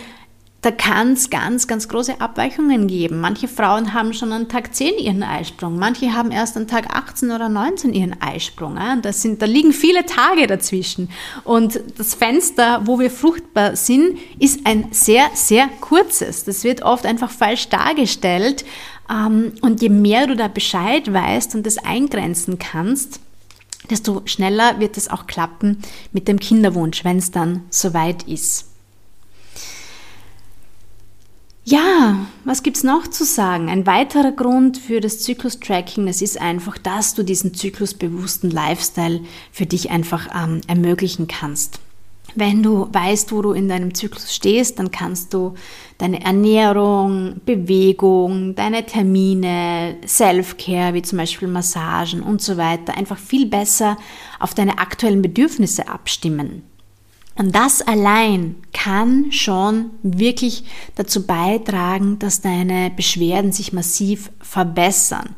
da 0.66 0.73
kann 0.73 1.12
es 1.12 1.30
ganz, 1.30 1.68
ganz 1.68 1.88
große 1.88 2.21
Abweichungen 2.21 2.88
geben. 2.88 3.21
Manche 3.21 3.47
Frauen 3.47 3.95
haben 3.95 4.12
schon 4.12 4.33
an 4.33 4.49
Tag 4.49 4.75
10 4.75 4.99
ihren 4.99 5.23
Eisprung, 5.23 5.78
manche 5.78 6.12
haben 6.12 6.33
erst 6.33 6.56
an 6.56 6.66
Tag 6.66 6.92
18 6.92 7.30
oder 7.30 7.49
19 7.49 7.95
ihren 7.95 8.21
Eisprung. 8.21 8.76
Ja? 8.76 8.97
Das 8.97 9.23
sind, 9.23 9.40
da 9.40 9.47
liegen 9.47 9.73
viele 9.73 10.04
Tage 10.06 10.49
dazwischen. 10.49 11.09
Und 11.45 11.80
das 11.97 12.14
Fenster, 12.14 12.80
wo 12.85 12.99
wir 12.99 13.12
fruchtbar 13.12 13.76
sind, 13.76 14.18
ist 14.40 14.66
ein 14.66 14.88
sehr, 14.90 15.30
sehr 15.35 15.68
kurzes. 15.80 16.42
Das 16.42 16.64
wird 16.64 16.83
oft 16.83 17.06
einfach 17.06 17.30
falsch 17.30 17.68
dargestellt. 17.68 18.64
Ähm, 19.11 19.53
und 19.61 19.83
je 19.83 19.89
mehr 19.89 20.27
du 20.27 20.37
da 20.37 20.49
Bescheid 20.49 21.13
weißt 21.13 21.55
und 21.55 21.67
das 21.67 21.79
eingrenzen 21.79 22.59
kannst, 22.59 23.21
desto 23.91 24.23
schneller 24.25 24.81
wird 24.81 24.97
es 24.97 25.09
auch 25.09 25.27
klappen 25.27 25.79
mit 26.13 26.29
dem 26.29 26.41
Kinderwunsch, 26.41 27.05
wenn 27.05 27.19
es 27.19 27.31
dann 27.31 27.63
soweit 27.71 28.25
ist. 28.25 28.67
Ja, 31.69 32.27
was 32.45 32.63
gibt 32.63 32.77
es 32.77 32.85
noch 32.85 33.09
zu 33.09 33.25
sagen? 33.25 33.69
Ein 33.69 33.87
weiterer 33.87 34.31
Grund 34.31 34.79
für 34.79 35.01
das 35.01 35.19
Zyklus-Tracking, 35.19 36.07
das 36.07 36.23
ist 36.23 36.41
einfach, 36.41 36.79
dass 36.79 37.15
du 37.15 37.25
diesen 37.25 37.55
zyklusbewussten 37.55 38.53
Lifestyle 38.53 39.23
für 39.51 39.67
dich 39.67 39.91
einfach 39.91 40.29
ähm, 40.33 40.61
ermöglichen 40.69 41.27
kannst. 41.27 41.81
Wenn 42.37 42.62
du 42.62 42.87
weißt, 42.93 43.33
wo 43.33 43.40
du 43.40 43.52
in 43.52 43.69
deinem 43.69 43.95
Zyklus 43.95 44.35
stehst, 44.35 44.78
dann 44.78 44.90
kannst 44.90 45.33
du 45.33 45.55
deine 45.97 46.23
Ernährung, 46.23 47.40
Bewegung, 47.47 48.55
deine 48.55 48.85
Termine, 48.85 49.97
Self-Care, 50.07 50.93
wie 50.93 51.02
zum 51.02 51.19
Beispiel 51.19 51.49
Massagen 51.49 52.23
und 52.23 52.43
so 52.43 52.59
weiter, 52.59 52.95
einfach 52.95 53.19
viel 53.19 53.47
besser 53.47 53.97
auf 54.38 54.52
deine 54.52 54.78
aktuellen 54.78 55.23
Bedürfnisse 55.23 55.88
abstimmen. 55.88 56.62
Und 57.38 57.55
das 57.55 57.83
allein 57.83 58.57
kann 58.73 59.31
schon 59.31 59.90
wirklich 60.02 60.64
dazu 60.95 61.26
beitragen, 61.26 62.19
dass 62.19 62.40
deine 62.43 62.90
Beschwerden 62.90 63.52
sich 63.52 63.73
massiv 63.73 64.31
verbessern 64.40 65.35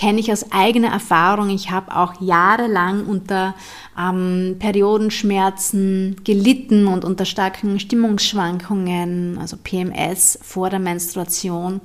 kenne 0.00 0.18
ich 0.18 0.32
aus 0.32 0.50
eigener 0.50 0.88
Erfahrung. 0.88 1.50
Ich 1.50 1.70
habe 1.70 1.94
auch 1.94 2.22
jahrelang 2.22 3.04
unter 3.04 3.54
ähm, 3.98 4.56
Periodenschmerzen 4.58 6.16
gelitten 6.24 6.86
und 6.86 7.04
unter 7.04 7.26
starken 7.26 7.78
Stimmungsschwankungen, 7.78 9.36
also 9.38 9.58
PMS 9.62 10.38
vor 10.40 10.70
der 10.70 10.78
Menstruation. 10.78 11.82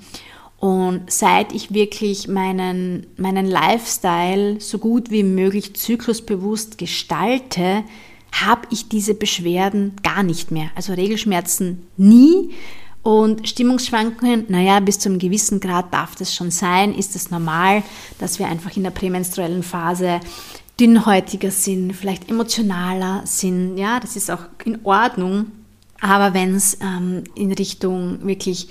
Und 0.60 1.12
seit 1.12 1.52
ich 1.54 1.74
wirklich 1.74 2.30
meinen, 2.30 3.06
meinen 3.18 3.48
Lifestyle 3.48 4.62
so 4.62 4.78
gut 4.78 5.12
wie 5.12 5.24
möglich 5.24 5.76
zyklusbewusst 5.76 6.78
gestalte, 6.78 7.84
habe 8.32 8.62
ich 8.70 8.88
diese 8.88 9.14
Beschwerden 9.14 9.98
gar 10.04 10.24
nicht 10.24 10.52
mehr. 10.52 10.70
Also 10.76 10.94
Regelschmerzen 10.94 11.86
nie 11.98 12.52
und 13.06 13.48
Stimmungsschwankungen, 13.48 14.46
naja, 14.48 14.80
bis 14.80 14.98
zu 14.98 15.10
einem 15.10 15.20
gewissen 15.20 15.60
Grad 15.60 15.94
darf 15.94 16.16
das 16.16 16.34
schon 16.34 16.50
sein, 16.50 16.92
ist 16.92 17.16
es 17.16 17.30
normal, 17.30 17.84
dass 18.18 18.40
wir 18.40 18.48
einfach 18.48 18.76
in 18.76 18.82
der 18.82 18.90
prämenstruellen 18.90 19.62
Phase 19.62 20.22
dünnhäutiger 20.80 21.52
sind, 21.52 21.94
vielleicht 21.94 22.28
emotionaler 22.32 23.22
sind. 23.26 23.78
Ja, 23.78 24.00
das 24.00 24.16
ist 24.16 24.32
auch 24.32 24.46
in 24.64 24.80
Ordnung. 24.84 25.52
Aber 26.02 26.34
wenn 26.34 26.56
es 26.56 26.80
ähm, 26.82 27.26
in 27.36 27.52
Richtung 27.52 28.26
wirklich 28.26 28.70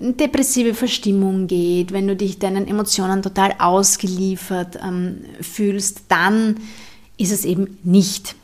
depressive 0.00 0.74
Verstimmung 0.74 1.46
geht, 1.46 1.92
wenn 1.92 2.08
du 2.08 2.16
dich 2.16 2.40
deinen 2.40 2.66
Emotionen 2.66 3.22
total 3.22 3.54
ausgeliefert 3.60 4.76
ähm, 4.82 5.20
fühlst, 5.40 6.02
dann 6.08 6.56
ist 7.16 7.30
es 7.30 7.44
eben 7.44 7.78
nicht 7.84 8.34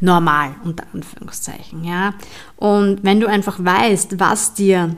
normal, 0.00 0.54
unter 0.64 0.84
Anführungszeichen. 0.92 1.84
Ja? 1.84 2.14
Und 2.56 3.02
wenn 3.02 3.20
du 3.20 3.26
einfach 3.26 3.62
weißt, 3.62 4.18
was 4.20 4.54
dir 4.54 4.94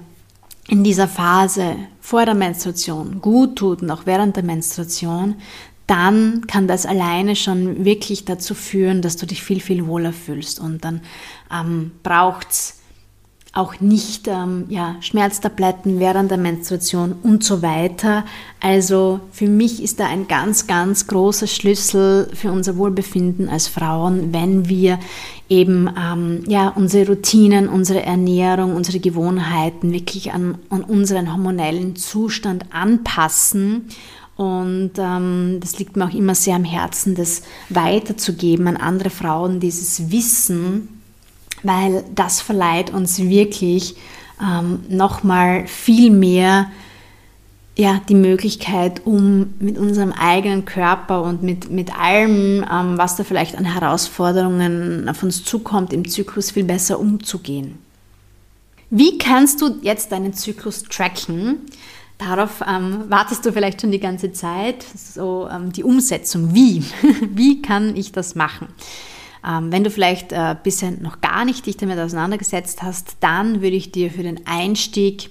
in 0.69 0.85
dieser 0.85 1.09
Phase 1.09 1.77
vor 2.01 2.25
der 2.25 2.35
Menstruation 2.35 3.21
gut 3.21 3.57
tut 3.57 3.83
und 3.83 3.91
auch 3.91 4.03
während 4.05 4.37
der 4.37 4.45
Menstruation, 4.45 5.37
dann 5.87 6.47
kann 6.47 6.69
das 6.69 6.85
alleine 6.85 7.35
schon 7.35 7.85
wirklich 7.85 8.27
dazu 8.27 8.55
führen, 8.55 9.01
dass 9.01 9.17
du 9.17 9.25
dich 9.25 9.43
viel, 9.43 9.61
viel 9.61 9.87
wohler 9.87 10.13
fühlst. 10.13 10.61
Und 10.61 10.85
dann 10.85 11.01
ähm, 11.51 11.93
braucht 12.03 12.51
es 12.51 12.78
auch 13.55 13.81
nicht 13.81 14.29
ähm, 14.29 14.67
ja, 14.69 14.97
Schmerztabletten 15.01 15.99
während 15.99 16.31
der 16.31 16.39
Menstruation 16.39 17.15
und 17.23 17.43
so 17.43 17.63
weiter. 17.63 18.25
Also 18.61 19.21
für 19.33 19.49
mich 19.49 19.83
ist 19.83 20.01
da 20.01 20.07
ein 20.07 20.29
ganz, 20.29 20.67
ganz 20.67 21.07
großer 21.07 21.47
Schlüssel 21.47 22.31
für 22.35 22.53
unser 22.53 22.77
Wohlbefinden 22.77 23.49
als 23.49 23.67
Frauen, 23.67 24.33
wenn 24.33 24.69
wir 24.69 24.99
eben 25.49 25.89
ähm, 25.99 26.45
ja, 26.47 26.69
unsere 26.69 27.09
Routinen, 27.13 27.69
unsere 27.69 28.03
Ernährung, 28.03 28.77
unsere 28.77 29.01
Gewohnheiten 29.01 29.93
wirklich 29.93 30.33
an, 30.33 30.59
an 30.69 30.83
unseren 30.83 31.33
hormonellen 31.33 31.97
Zustand 31.97 32.67
anpassen 32.71 33.87
Und 34.39 34.93
ähm, 34.99 35.59
das 35.61 35.79
liegt 35.81 35.97
mir 35.97 36.05
auch 36.07 36.15
immer 36.15 36.37
sehr 36.37 36.55
am 36.55 36.65
Herzen, 36.65 37.17
das 37.17 37.43
weiterzugeben 37.71 38.69
an 38.69 38.77
andere 38.77 39.11
Frauen, 39.11 39.59
dieses 39.59 40.13
Wissen, 40.13 40.98
weil 41.63 42.05
das 42.15 42.41
verleiht 42.41 42.91
uns 42.91 43.19
wirklich 43.19 43.97
ähm, 44.41 44.81
nochmal 44.89 45.67
viel 45.67 46.11
mehr 46.11 46.71
ja, 47.79 48.01
die 48.09 48.17
Möglichkeit, 48.17 49.03
um 49.07 49.55
mit 49.61 49.79
unserem 49.79 50.11
eigenen 50.11 50.65
Körper 50.65 51.23
und 51.23 51.45
mit, 51.45 51.71
mit 51.71 51.97
allem, 51.97 52.67
ähm, 52.69 52.99
was 52.99 53.15
da 53.15 53.23
vielleicht 53.23 53.57
an 53.57 53.65
Herausforderungen 53.65 55.09
auf 55.09 55.23
uns 55.23 55.45
zukommt, 55.45 55.93
im 55.93 56.09
Zyklus 56.09 56.51
viel 56.51 56.65
besser 56.65 56.99
umzugehen. 56.99 57.79
Wie 58.91 59.17
kannst 59.19 59.61
du 59.61 59.79
jetzt 59.83 60.11
deinen 60.11 60.33
Zyklus 60.33 60.83
tracken? 60.83 61.59
Darauf 62.19 62.65
ähm, 62.67 63.05
wartest 63.09 63.47
du 63.47 63.53
vielleicht 63.53 63.81
schon 63.81 63.93
die 63.93 64.01
ganze 64.01 64.33
Zeit. 64.33 64.85
So 64.97 65.49
ähm, 65.49 65.73
die 65.73 65.85
Umsetzung. 65.85 66.53
Wie? 66.55 66.83
Wie 67.31 67.63
kann 67.63 67.95
ich 67.95 68.11
das 68.11 68.35
machen? 68.35 68.67
Ähm, 69.49 69.73
wenn 69.73 69.85
du 69.85 69.91
vielleicht 69.91 70.33
äh, 70.33 70.55
bisher 70.63 70.91
noch 70.91 71.21
gar 71.21 71.45
nicht 71.45 71.65
dich 71.65 71.77
damit 71.77 71.99
auseinandergesetzt 71.99 72.83
hast, 72.83 73.17
dann 73.21 73.63
würde 73.63 73.77
ich 73.77 73.91
dir 73.93 74.11
für 74.11 74.23
den 74.23 74.47
Einstieg 74.47 75.31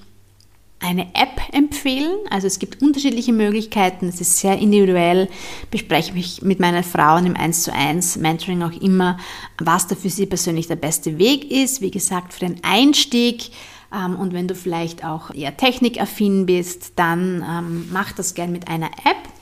eine 0.80 1.08
App 1.16 1.42
empfehlen. 1.54 2.18
Also 2.30 2.48
es 2.48 2.60
gibt 2.60 2.82
unterschiedliche 2.82 3.34
Möglichkeiten, 3.34 4.08
es 4.08 4.22
ist 4.22 4.38
sehr 4.38 4.58
individuell. 4.58 5.28
Bespreche 5.72 6.14
mich 6.14 6.42
mit 6.42 6.60
meinen 6.60 6.84
Frauen 6.84 7.26
im 7.26 7.36
1 7.36 7.64
zu 7.64 7.74
1 7.74 8.18
Mentoring 8.18 8.64
auch 8.64 8.82
immer, 8.82 9.18
was 9.58 9.88
da 9.88 9.96
für 9.96 10.10
sie 10.10 10.26
persönlich 10.26 10.68
der 10.68 10.76
beste 10.76 11.18
Weg 11.18 11.52
ist. 11.52 11.82
Wie 11.82 11.92
gesagt, 11.92 12.34
für 12.34 12.42
den 12.42 12.64
Einstieg. 12.64 13.52
Ähm, 13.94 14.16
und 14.16 14.34
wenn 14.34 14.48
du 14.48 14.56
vielleicht 14.56 15.04
auch 15.04 15.34
eher 15.34 15.56
technikaffin 15.58 16.46
bist, 16.46 16.94
dann 16.96 17.44
ähm, 17.48 17.90
mach 17.92 18.12
das 18.12 18.34
gern 18.34 18.52
mit 18.52 18.68
einer 18.68 18.90
App. 19.04 19.37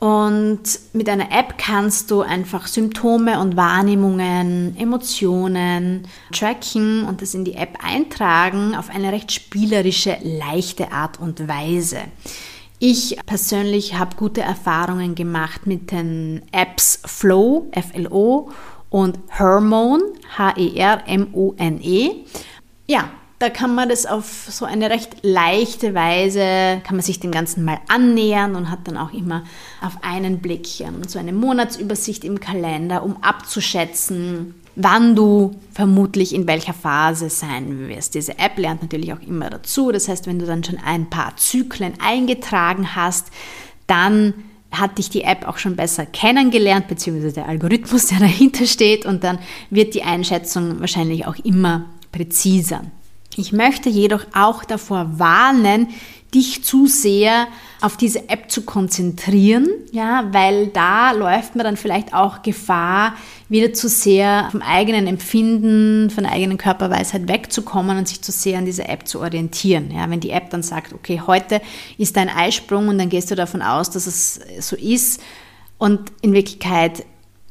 Und 0.00 0.62
mit 0.94 1.10
einer 1.10 1.30
App 1.30 1.58
kannst 1.58 2.10
du 2.10 2.22
einfach 2.22 2.66
Symptome 2.66 3.38
und 3.38 3.54
Wahrnehmungen, 3.56 4.74
Emotionen 4.78 6.08
tracken 6.32 7.04
und 7.04 7.20
das 7.20 7.34
in 7.34 7.44
die 7.44 7.54
App 7.54 7.76
eintragen 7.84 8.74
auf 8.74 8.88
eine 8.88 9.12
recht 9.12 9.30
spielerische, 9.30 10.16
leichte 10.22 10.90
Art 10.90 11.20
und 11.20 11.46
Weise. 11.46 11.98
Ich 12.78 13.18
persönlich 13.26 13.98
habe 13.98 14.16
gute 14.16 14.40
Erfahrungen 14.40 15.14
gemacht 15.14 15.66
mit 15.66 15.90
den 15.90 16.40
Apps 16.50 17.02
Flow, 17.04 17.68
F-L-O 17.72 18.50
und 18.88 19.18
Hormone, 19.38 20.02
H-E-R-M-O-N-E. 20.38 22.08
-E. 22.08 22.14
Ja, 22.86 23.10
da 23.40 23.48
kann 23.48 23.74
man 23.74 23.88
das 23.88 24.04
auf 24.04 24.48
so 24.50 24.66
eine 24.66 24.90
recht 24.90 25.16
leichte 25.22 25.94
Weise, 25.94 26.82
kann 26.84 26.96
man 26.96 27.00
sich 27.00 27.20
dem 27.20 27.30
Ganzen 27.30 27.64
mal 27.64 27.78
annähern 27.88 28.54
und 28.54 28.70
hat 28.70 28.80
dann 28.84 28.98
auch 28.98 29.14
immer 29.14 29.44
auf 29.80 29.96
einen 30.02 30.40
Blick 30.40 30.66
so 31.08 31.18
eine 31.18 31.32
Monatsübersicht 31.32 32.22
im 32.24 32.38
Kalender, 32.38 33.02
um 33.02 33.16
abzuschätzen, 33.22 34.54
wann 34.76 35.16
du 35.16 35.56
vermutlich 35.72 36.34
in 36.34 36.46
welcher 36.46 36.74
Phase 36.74 37.30
sein 37.30 37.88
wirst. 37.88 38.14
Diese 38.14 38.38
App 38.38 38.58
lernt 38.58 38.82
natürlich 38.82 39.14
auch 39.14 39.20
immer 39.26 39.48
dazu. 39.48 39.90
Das 39.90 40.08
heißt, 40.08 40.26
wenn 40.26 40.38
du 40.38 40.44
dann 40.44 40.62
schon 40.62 40.78
ein 40.78 41.08
paar 41.08 41.34
Zyklen 41.38 41.94
eingetragen 41.98 42.94
hast, 42.94 43.28
dann 43.86 44.34
hat 44.70 44.98
dich 44.98 45.08
die 45.08 45.22
App 45.22 45.48
auch 45.48 45.56
schon 45.56 45.76
besser 45.76 46.04
kennengelernt, 46.04 46.88
beziehungsweise 46.88 47.32
der 47.32 47.48
Algorithmus, 47.48 48.08
der 48.08 48.18
dahinter 48.18 48.66
steht, 48.66 49.06
und 49.06 49.24
dann 49.24 49.38
wird 49.70 49.94
die 49.94 50.02
Einschätzung 50.02 50.78
wahrscheinlich 50.80 51.26
auch 51.26 51.36
immer 51.36 51.86
präziser. 52.12 52.82
Ich 53.36 53.52
möchte 53.52 53.88
jedoch 53.88 54.26
auch 54.34 54.64
davor 54.64 55.18
warnen, 55.18 55.88
dich 56.34 56.62
zu 56.62 56.86
sehr 56.86 57.48
auf 57.80 57.96
diese 57.96 58.28
App 58.28 58.50
zu 58.50 58.62
konzentrieren, 58.62 59.68
ja, 59.90 60.28
weil 60.32 60.68
da 60.68 61.12
läuft 61.12 61.56
man 61.56 61.64
dann 61.64 61.76
vielleicht 61.76 62.14
auch 62.14 62.42
Gefahr, 62.42 63.14
wieder 63.48 63.72
zu 63.72 63.88
sehr 63.88 64.48
vom 64.50 64.62
eigenen 64.62 65.06
Empfinden, 65.06 66.10
von 66.10 66.24
der 66.24 66.32
eigenen 66.32 66.58
Körperweisheit 66.58 67.26
wegzukommen 67.26 67.98
und 67.98 68.06
sich 68.06 68.22
zu 68.22 68.30
sehr 68.30 68.58
an 68.58 68.64
dieser 68.64 68.88
App 68.88 69.08
zu 69.08 69.20
orientieren. 69.20 69.90
Ja, 69.90 70.08
wenn 70.08 70.20
die 70.20 70.30
App 70.30 70.50
dann 70.50 70.62
sagt, 70.62 70.92
okay, 70.92 71.20
heute 71.26 71.60
ist 71.98 72.16
dein 72.16 72.28
Eisprung 72.28 72.88
und 72.88 72.98
dann 72.98 73.08
gehst 73.08 73.30
du 73.30 73.34
davon 73.34 73.62
aus, 73.62 73.90
dass 73.90 74.06
es 74.06 74.40
so 74.60 74.76
ist 74.76 75.20
und 75.78 76.12
in 76.20 76.32
Wirklichkeit 76.32 77.04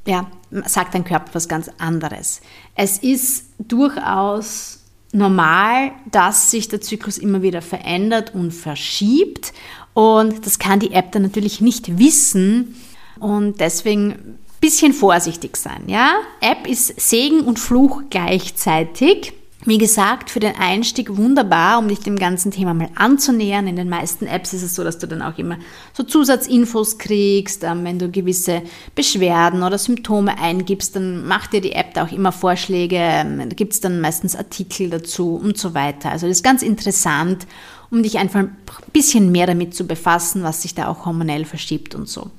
ja, 0.08 0.28
sagt 0.66 0.94
dein 0.94 1.04
Körper 1.04 1.32
was 1.34 1.50
ganz 1.50 1.70
anderes. 1.80 2.42
Es 2.76 3.00
ist 3.00 3.46
durchaus 3.60 4.79
normal, 5.12 5.92
dass 6.12 6.52
sich 6.52 6.68
der 6.68 6.82
Zyklus 6.82 7.18
immer 7.18 7.42
wieder 7.42 7.62
verändert 7.62 8.34
und 8.34 8.52
verschiebt. 8.52 9.54
Und 9.94 10.46
das 10.46 10.60
kann 10.60 10.80
die 10.80 10.92
App 10.92 11.12
dann 11.12 11.24
natürlich 11.24 11.62
nicht 11.62 11.98
wissen. 11.98 12.76
Und 13.20 13.60
deswegen 13.60 14.40
bisschen 14.62 14.94
vorsichtig 14.94 15.58
sein. 15.58 15.84
Ja? 15.88 16.14
App 16.42 16.68
ist 16.68 17.00
Segen 17.00 17.42
und 17.42 17.60
Fluch 17.60 18.04
gleichzeitig. 18.10 19.34
Wie 19.66 19.78
gesagt, 19.78 20.30
für 20.30 20.40
den 20.40 20.56
Einstieg 20.56 21.18
wunderbar, 21.18 21.80
um 21.80 21.90
dich 21.90 22.00
dem 22.00 22.18
ganzen 22.18 22.50
Thema 22.50 22.74
mal 22.74 22.90
anzunähern. 22.96 23.68
In 23.68 23.76
den 23.76 23.90
meisten 23.90 24.26
Apps 24.26 24.54
ist 24.54 24.64
es 24.64 24.74
so, 24.74 24.86
dass 24.86 25.00
du 25.00 25.08
dann 25.08 25.22
auch 25.22 25.38
immer 25.38 25.58
so 25.94 26.04
Zusatzinfos 26.04 26.98
kriegst. 26.98 27.66
Ähm, 27.66 27.84
wenn 27.84 28.00
du 28.00 28.10
gewisse 28.10 28.62
Beschwerden 28.96 29.62
oder 29.62 29.78
Symptome 29.78 30.40
eingibst, 30.40 30.96
dann 30.96 31.28
macht 31.28 31.52
dir 31.52 31.60
die 31.60 31.74
App 31.74 31.94
da 31.94 32.06
auch 32.06 32.12
immer 32.14 32.32
Vorschläge. 32.32 32.96
Ähm, 32.98 33.50
da 33.50 33.54
gibt 33.54 33.74
es 33.74 33.82
dann 33.82 34.00
meistens 34.00 34.34
Artikel 34.34 34.90
dazu 34.90 35.36
und 35.36 35.58
so 35.58 35.74
weiter. 35.74 36.10
Also 36.10 36.26
das 36.26 36.38
ist 36.38 36.44
ganz 36.44 36.62
interessant, 36.62 37.46
um 37.92 38.02
dich 38.02 38.18
einfach 38.18 38.40
ein 38.40 38.56
bisschen 38.94 39.30
mehr 39.30 39.46
damit 39.46 39.76
zu 39.76 39.86
befassen, 39.86 40.42
was 40.42 40.62
sich 40.62 40.74
da 40.74 40.88
auch 40.88 41.06
hormonell 41.06 41.44
verschiebt 41.44 41.96
und 41.96 42.08
so. 42.08 42.32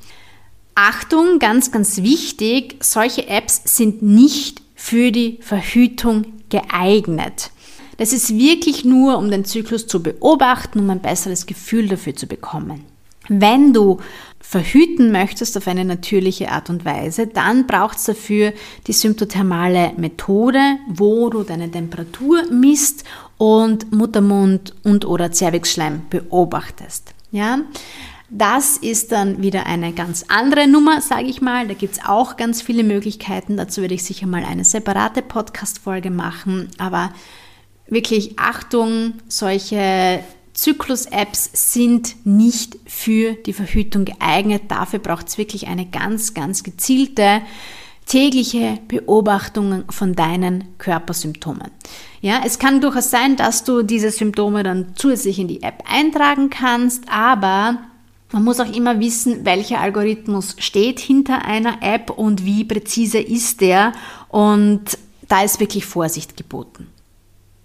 Achtung, 0.74 1.38
ganz, 1.38 1.70
ganz 1.70 1.98
wichtig, 1.98 2.76
solche 2.80 3.28
Apps 3.28 3.60
sind 3.64 4.00
nicht 4.00 4.62
für 4.80 5.12
die 5.12 5.36
Verhütung 5.42 6.24
geeignet. 6.48 7.50
Das 7.98 8.14
ist 8.14 8.34
wirklich 8.34 8.82
nur, 8.82 9.18
um 9.18 9.30
den 9.30 9.44
Zyklus 9.44 9.86
zu 9.86 10.02
beobachten, 10.02 10.78
um 10.80 10.88
ein 10.88 11.02
besseres 11.02 11.44
Gefühl 11.44 11.86
dafür 11.86 12.16
zu 12.16 12.26
bekommen. 12.26 12.86
Wenn 13.28 13.74
du 13.74 13.98
verhüten 14.40 15.12
möchtest 15.12 15.58
auf 15.58 15.68
eine 15.68 15.84
natürliche 15.84 16.50
Art 16.50 16.70
und 16.70 16.86
Weise, 16.86 17.26
dann 17.26 17.66
braucht 17.66 17.98
es 17.98 18.04
dafür 18.04 18.54
die 18.86 18.94
symptothermale 18.94 19.92
Methode, 19.98 20.78
wo 20.88 21.28
du 21.28 21.42
deine 21.42 21.70
Temperatur 21.70 22.50
misst 22.50 23.04
und 23.36 23.92
Muttermund 23.92 24.74
und 24.82 25.04
oder 25.04 25.30
Zervixschleim 25.30 26.06
beobachtest. 26.08 27.12
Ja? 27.30 27.58
Das 28.32 28.76
ist 28.76 29.10
dann 29.10 29.42
wieder 29.42 29.66
eine 29.66 29.92
ganz 29.92 30.24
andere 30.28 30.68
Nummer, 30.68 31.00
sage 31.00 31.26
ich 31.26 31.42
mal. 31.42 31.66
Da 31.66 31.74
gibt 31.74 31.94
es 31.94 32.04
auch 32.04 32.36
ganz 32.36 32.62
viele 32.62 32.84
Möglichkeiten. 32.84 33.56
Dazu 33.56 33.82
werde 33.82 33.94
ich 33.94 34.04
sicher 34.04 34.28
mal 34.28 34.44
eine 34.44 34.64
separate 34.64 35.20
Podcast-Folge 35.20 36.10
machen. 36.10 36.68
Aber 36.78 37.12
wirklich 37.88 38.38
Achtung, 38.38 39.14
solche 39.26 40.22
Zyklus-Apps 40.52 41.72
sind 41.72 42.24
nicht 42.24 42.78
für 42.86 43.32
die 43.32 43.52
Verhütung 43.52 44.04
geeignet. 44.04 44.62
Dafür 44.68 45.00
braucht 45.00 45.26
es 45.26 45.36
wirklich 45.36 45.66
eine 45.66 45.86
ganz, 45.86 46.32
ganz 46.32 46.62
gezielte 46.62 47.42
tägliche 48.06 48.78
Beobachtung 48.86 49.84
von 49.90 50.14
deinen 50.14 50.78
Körpersymptomen. 50.78 51.70
Ja, 52.20 52.42
es 52.44 52.58
kann 52.58 52.80
durchaus 52.80 53.10
sein, 53.10 53.36
dass 53.36 53.64
du 53.64 53.82
diese 53.82 54.10
Symptome 54.10 54.62
dann 54.62 54.92
zusätzlich 54.96 55.38
in 55.38 55.48
die 55.48 55.62
App 55.62 55.82
eintragen 55.88 56.50
kannst, 56.50 57.04
aber 57.08 57.78
man 58.32 58.44
muss 58.44 58.60
auch 58.60 58.72
immer 58.72 59.00
wissen, 59.00 59.44
welcher 59.44 59.80
Algorithmus 59.80 60.56
steht 60.58 61.00
hinter 61.00 61.44
einer 61.44 61.82
App 61.82 62.10
und 62.10 62.44
wie 62.44 62.64
präzise 62.64 63.18
ist 63.18 63.60
der. 63.60 63.92
Und 64.28 64.98
da 65.28 65.42
ist 65.42 65.60
wirklich 65.60 65.84
Vorsicht 65.84 66.36
geboten. 66.36 66.88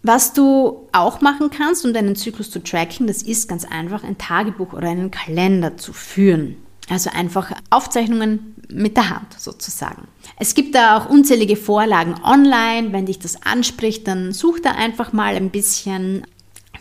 Was 0.02 0.34
du 0.34 0.88
auch 0.92 1.22
machen 1.22 1.50
kannst, 1.50 1.84
um 1.84 1.94
deinen 1.94 2.16
Zyklus 2.16 2.52
zu 2.52 2.62
tracken, 2.62 3.08
das 3.08 3.24
ist 3.24 3.48
ganz 3.48 3.66
einfach 3.66 4.04
ein 4.04 4.18
Tagebuch 4.18 4.74
oder 4.74 4.90
einen 4.90 5.10
Kalender 5.10 5.78
zu 5.78 5.94
führen. 5.94 6.58
Also 6.90 7.10
einfach 7.10 7.52
Aufzeichnungen 7.72 8.56
mit 8.70 8.98
der 8.98 9.10
Hand 9.10 9.34
sozusagen. 9.40 10.08
Es 10.38 10.54
gibt 10.54 10.76
da 10.76 10.98
auch 10.98 11.10
unzählige 11.10 11.56
Vorlagen 11.56 12.16
online. 12.24 12.92
Wenn 12.92 13.08
dich 13.08 13.18
das 13.18 13.42
anspricht, 13.44 14.08
dann 14.08 14.32
such 14.32 14.60
da 14.60 14.72
einfach 14.72 15.14
mal 15.14 15.36
ein 15.36 15.50
bisschen. 15.50 16.26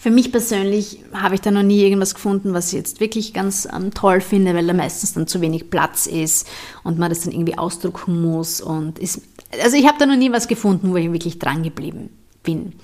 Für 0.04 0.10
mich 0.10 0.30
persönlich 0.30 0.98
habe 1.14 1.34
ich 1.34 1.40
da 1.40 1.50
noch 1.50 1.62
nie 1.62 1.82
irgendwas 1.82 2.14
gefunden, 2.14 2.52
was 2.52 2.66
ich 2.66 2.74
jetzt 2.74 3.00
wirklich 3.00 3.32
ganz 3.32 3.66
ähm, 3.74 3.94
toll 3.94 4.20
finde, 4.20 4.54
weil 4.54 4.66
da 4.66 4.74
meistens 4.74 5.14
dann 5.14 5.26
zu 5.26 5.40
wenig 5.40 5.70
Platz 5.70 6.06
ist 6.06 6.46
und 6.82 6.98
man 6.98 7.08
das 7.08 7.20
dann 7.20 7.32
irgendwie 7.32 7.56
ausdrucken 7.56 8.20
muss. 8.20 8.60
Und 8.60 8.98
ist, 8.98 9.22
also 9.62 9.78
ich 9.78 9.86
habe 9.86 9.96
da 9.98 10.04
noch 10.04 10.18
nie 10.18 10.30
was 10.30 10.46
gefunden, 10.46 10.92
wo 10.92 10.96
ich 10.96 11.10
wirklich 11.10 11.38
dran 11.38 11.62
geblieben 11.62 12.10
bin. 12.42 12.74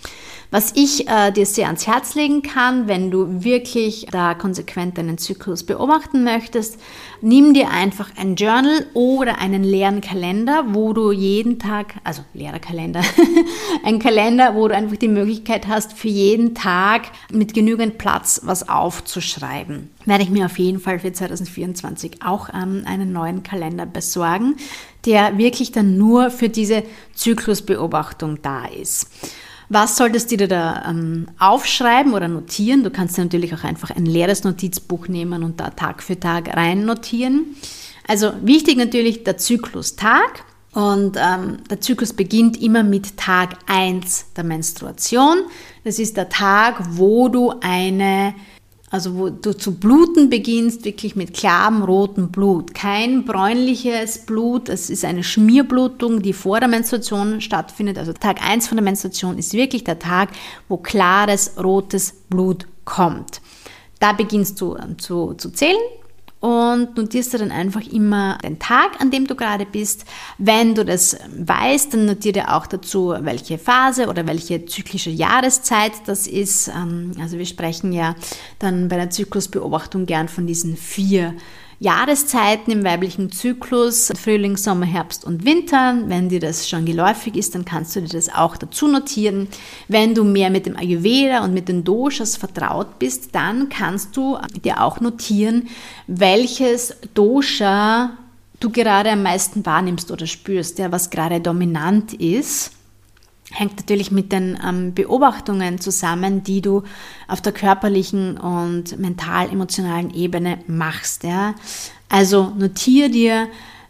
Was 0.51 0.73
ich 0.75 1.09
äh, 1.09 1.31
dir 1.31 1.45
sehr 1.45 1.67
ans 1.67 1.87
Herz 1.87 2.15
legen 2.15 2.41
kann, 2.41 2.89
wenn 2.89 3.11
du 3.11 3.45
wirklich 3.45 4.07
da 4.11 4.33
konsequent 4.33 4.97
deinen 4.97 5.19
Zyklus 5.19 5.63
beobachten 5.65 6.25
möchtest, 6.25 6.81
nimm 7.23 7.55
dir 7.55 7.71
einfach 7.71 8.11
ein 8.17 8.35
Journal 8.37 8.87
oder 8.95 9.39
einen 9.39 9.63
leeren 9.63 10.01
Kalender, 10.01 10.65
wo 10.69 10.93
du 10.93 11.13
jeden 11.13 11.59
Tag, 11.59 11.95
also 12.05 12.23
leerer 12.35 12.59
Kalender, 12.59 13.03
ein 13.85 13.99
Kalender, 13.99 14.55
wo 14.55 14.69
du 14.69 14.75
einfach 14.75 14.97
die 14.97 15.09
Möglichkeit 15.09 15.69
hast, 15.69 15.93
für 15.93 16.09
jeden 16.09 16.55
Tag 16.55 17.03
mit 17.33 17.55
genügend 17.55 17.99
Platz 17.99 18.41
was 18.45 18.69
aufzuschreiben. 18.69 19.91
Werde 20.05 20.25
ich 20.25 20.31
mir 20.31 20.47
auf 20.47 20.59
jeden 20.59 20.81
Fall 20.81 20.99
für 20.99 21.13
2024 21.13 22.23
auch 22.25 22.49
ähm, 22.51 22.83
einen 22.87 23.13
neuen 23.13 23.43
Kalender 23.43 23.87
besorgen, 23.87 24.57
der 25.07 25.39
wirklich 25.39 25.73
dann 25.73 25.97
nur 25.97 26.31
für 26.31 26.49
diese 26.49 26.83
Zyklusbeobachtung 27.15 28.43
da 28.43 28.67
ist. 28.67 29.11
Was 29.73 29.97
solltest 29.97 30.33
du 30.33 30.37
dir 30.37 30.49
da 30.49 30.85
ähm, 30.89 31.29
aufschreiben 31.39 32.13
oder 32.13 32.27
notieren? 32.27 32.83
Du 32.83 32.91
kannst 32.91 33.17
dir 33.17 33.23
natürlich 33.23 33.55
auch 33.55 33.63
einfach 33.63 33.93
ein 33.93 34.05
leeres 34.05 34.43
Notizbuch 34.43 35.07
nehmen 35.07 35.45
und 35.45 35.61
da 35.61 35.71
Tag 35.71 36.03
für 36.03 36.19
Tag 36.19 36.57
rein 36.57 36.85
notieren. 36.85 37.55
Also 38.09 38.33
wichtig 38.43 38.77
natürlich 38.77 39.23
der 39.23 39.39
Zyklustag. 39.39 40.45
Und 40.73 41.17
ähm, 41.17 41.59
der 41.71 41.81
Zyklus 41.81 42.13
beginnt 42.13 42.61
immer 42.61 42.83
mit 42.83 43.17
Tag 43.17 43.59
1 43.67 44.33
der 44.37 44.43
Menstruation. 44.43 45.39
Das 45.85 46.01
ist 46.01 46.17
der 46.17 46.29
Tag, 46.29 46.83
wo 46.91 47.29
du 47.29 47.55
eine 47.61 48.35
also 48.91 49.17
wo 49.17 49.31
du 49.31 49.57
zu 49.57 49.77
bluten 49.77 50.31
beginnst, 50.31 50.85
wirklich 50.85 51.15
mit 51.15 51.33
klarem 51.33 51.83
rotem 51.83 52.31
Blut. 52.31 52.75
Kein 52.75 53.25
bräunliches 53.25 54.27
Blut, 54.27 54.69
es 54.69 54.91
ist 54.91 55.05
eine 55.05 55.23
Schmierblutung, 55.23 56.23
die 56.23 56.33
vor 56.33 56.59
der 56.59 56.69
Menstruation 56.69 57.41
stattfindet. 57.41 57.99
Also 57.99 58.13
Tag 58.13 58.43
1 58.43 58.67
von 58.67 58.77
der 58.77 58.85
Menstruation 58.85 59.39
ist 59.39 59.53
wirklich 59.53 59.85
der 59.85 60.01
Tag, 60.01 60.31
wo 60.69 60.77
klares 60.77 61.53
rotes 61.63 62.13
Blut 62.29 62.67
kommt. 62.85 63.41
Da 64.01 64.13
beginnst 64.13 64.61
du 64.61 64.77
ähm, 64.77 64.99
zu, 64.99 65.35
zu 65.35 65.51
zählen 65.51 65.79
und 66.41 66.97
notierst 66.97 67.35
du 67.35 67.39
dann 67.39 67.51
einfach 67.51 67.87
immer 67.87 68.39
den 68.43 68.59
Tag, 68.59 68.99
an 68.99 69.11
dem 69.11 69.27
du 69.27 69.35
gerade 69.35 69.67
bist. 69.67 70.07
Wenn 70.39 70.75
du 70.75 70.85
das 70.85 71.19
weißt, 71.37 71.93
dann 71.93 72.07
notiere 72.07 72.33
dir 72.33 72.57
auch 72.57 72.67
dazu, 72.67 73.15
welche 73.21 73.59
Phase 73.59 74.09
oder 74.09 74.27
welche 74.27 74.65
zyklische 74.65 75.11
Jahreszeit 75.11 75.93
das 76.07 76.27
ist. 76.27 76.69
Ähm, 76.69 77.13
also 77.21 77.37
wir 77.37 77.47
sprechen 77.47 77.93
ja 77.93 78.17
dann 78.59 78.89
bei 78.89 78.97
der 78.97 79.11
Zyklusbeobachtung 79.11 80.07
gern 80.07 80.29
von 80.29 80.47
diesen 80.47 80.77
vier 80.77 81.35
Jahreszeiten 81.83 82.71
im 82.71 82.85
weiblichen 82.85 83.33
Zyklus, 83.33 84.13
Frühling, 84.15 84.59
Sommer, 84.59 84.85
Herbst 84.85 85.25
und 85.25 85.47
Winter. 85.47 85.99
Wenn 86.05 86.29
dir 86.29 86.39
das 86.39 86.69
schon 86.69 86.85
geläufig 86.85 87.37
ist, 87.37 87.55
dann 87.55 87.65
kannst 87.65 87.97
du 87.97 88.03
dir 88.03 88.09
das 88.09 88.29
auch 88.29 88.59
dazu 88.59 88.87
notieren. 88.87 89.49
Wenn 89.89 90.15
du 90.15 90.23
mehr 90.23 90.51
mit 90.51 90.67
dem 90.67 90.77
Ayurveda 90.77 91.43
und 91.43 91.55
mit 91.55 91.71
den 91.71 91.83
Doshas 91.83 92.37
vertraut 92.37 92.99
bist, 92.99 93.35
dann 93.35 93.71
kannst 93.71 94.15
du 94.15 94.37
dir 94.63 94.83
auch 94.83 95.01
notieren, 95.01 95.69
welches 96.07 96.95
Dosha 97.15 98.11
du 98.61 98.69
gerade 98.69 99.13
am 99.13 99.23
meisten 99.23 99.65
wahrnimmst 99.65 100.11
oder 100.11 100.27
spürst, 100.27 100.79
ja, 100.79 100.93
was 100.93 101.09
gerade 101.09 101.41
dominant 101.41 102.13
ist 102.13 102.73
hängt 103.51 103.77
natürlich 103.77 104.11
mit 104.11 104.33
den 104.33 104.59
ähm, 104.65 104.95
Beobachtungen 104.95 105.81
zusammen, 105.81 106.43
die 106.43 106.61
du 106.61 106.83
auf 107.29 107.41
der 107.41 107.53
körperlichen 107.53 108.37
und 108.39 108.99
mental-emotionalen 108.99 110.15
Ebene 110.15 110.59
machst. 110.67 111.25
Ja? 111.25 111.55
Also 112.09 112.53
notiere 112.57 113.11
dir 113.11 113.49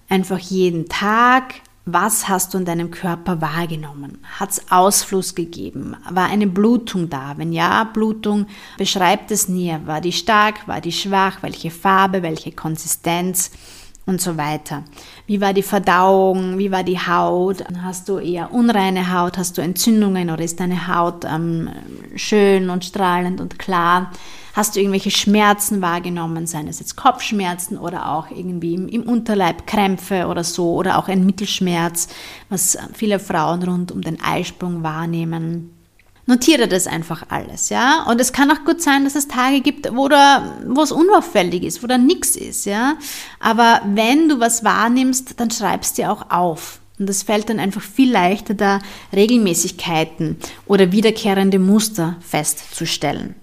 einfach 0.08 0.38
jeden 0.38 0.88
Tag, 0.88 1.54
was 1.86 2.28
hast 2.28 2.52
du 2.52 2.58
in 2.58 2.64
deinem 2.64 2.90
Körper 2.90 3.40
wahrgenommen? 3.40 4.18
Hat 4.38 4.50
es 4.50 4.70
Ausfluss 4.70 5.34
gegeben? 5.34 5.96
War 6.08 6.26
eine 6.26 6.46
Blutung 6.46 7.08
da? 7.08 7.34
Wenn 7.36 7.52
ja, 7.52 7.84
Blutung, 7.84 8.46
beschreibt 8.76 9.30
es 9.30 9.48
näher. 9.48 9.86
War 9.86 10.00
die 10.00 10.12
stark? 10.12 10.68
War 10.68 10.80
die 10.80 10.92
schwach? 10.92 11.42
Welche 11.42 11.70
Farbe? 11.70 12.22
Welche 12.22 12.52
Konsistenz? 12.52 13.50
Und 14.06 14.20
so 14.20 14.36
weiter. 14.36 14.82
Wie 15.26 15.40
war 15.40 15.52
die 15.52 15.62
Verdauung? 15.62 16.58
Wie 16.58 16.70
war 16.70 16.82
die 16.82 16.98
Haut? 16.98 17.64
Hast 17.82 18.08
du 18.08 18.18
eher 18.18 18.52
unreine 18.52 19.12
Haut? 19.12 19.38
Hast 19.38 19.56
du 19.58 19.62
Entzündungen 19.62 20.30
oder 20.30 20.44
ist 20.44 20.60
deine 20.60 20.88
Haut 20.88 21.24
ähm, 21.24 21.70
schön 22.16 22.70
und 22.70 22.84
strahlend 22.84 23.40
und 23.40 23.58
klar? 23.58 24.10
Hast 24.52 24.74
du 24.74 24.80
irgendwelche 24.80 25.12
Schmerzen 25.12 25.80
wahrgenommen, 25.80 26.46
seien 26.46 26.66
es 26.66 26.80
jetzt 26.80 26.96
Kopfschmerzen 26.96 27.78
oder 27.78 28.10
auch 28.10 28.30
irgendwie 28.30 28.74
im, 28.74 28.88
im 28.88 29.02
Unterleib 29.04 29.66
Krämpfe 29.66 30.26
oder 30.26 30.42
so 30.42 30.74
oder 30.74 30.98
auch 30.98 31.08
ein 31.08 31.24
Mittelschmerz, 31.24 32.08
was 32.48 32.76
viele 32.92 33.20
Frauen 33.20 33.62
rund 33.62 33.92
um 33.92 34.02
den 34.02 34.20
Eisprung 34.20 34.82
wahrnehmen? 34.82 35.79
Notiere 36.26 36.68
das 36.68 36.86
einfach 36.86 37.24
alles, 37.28 37.70
ja. 37.70 38.04
Und 38.08 38.20
es 38.20 38.32
kann 38.32 38.50
auch 38.50 38.64
gut 38.64 38.80
sein, 38.80 39.04
dass 39.04 39.14
es 39.14 39.26
Tage 39.26 39.60
gibt, 39.60 39.94
wo, 39.94 40.08
da, 40.08 40.58
wo 40.66 40.82
es 40.82 40.92
unauffällig 40.92 41.64
ist, 41.64 41.82
wo 41.82 41.86
da 41.86 41.98
nichts 41.98 42.36
ist, 42.36 42.66
ja. 42.66 42.96
Aber 43.40 43.80
wenn 43.94 44.28
du 44.28 44.38
was 44.38 44.62
wahrnimmst, 44.62 45.40
dann 45.40 45.50
schreibst 45.50 45.98
dir 45.98 46.12
auch 46.12 46.30
auf. 46.30 46.80
Und 46.98 47.08
es 47.08 47.22
fällt 47.22 47.48
dann 47.48 47.58
einfach 47.58 47.80
viel 47.80 48.12
leichter, 48.12 48.54
da 48.54 48.80
Regelmäßigkeiten 49.14 50.36
oder 50.66 50.92
wiederkehrende 50.92 51.58
Muster 51.58 52.16
festzustellen. 52.20 53.34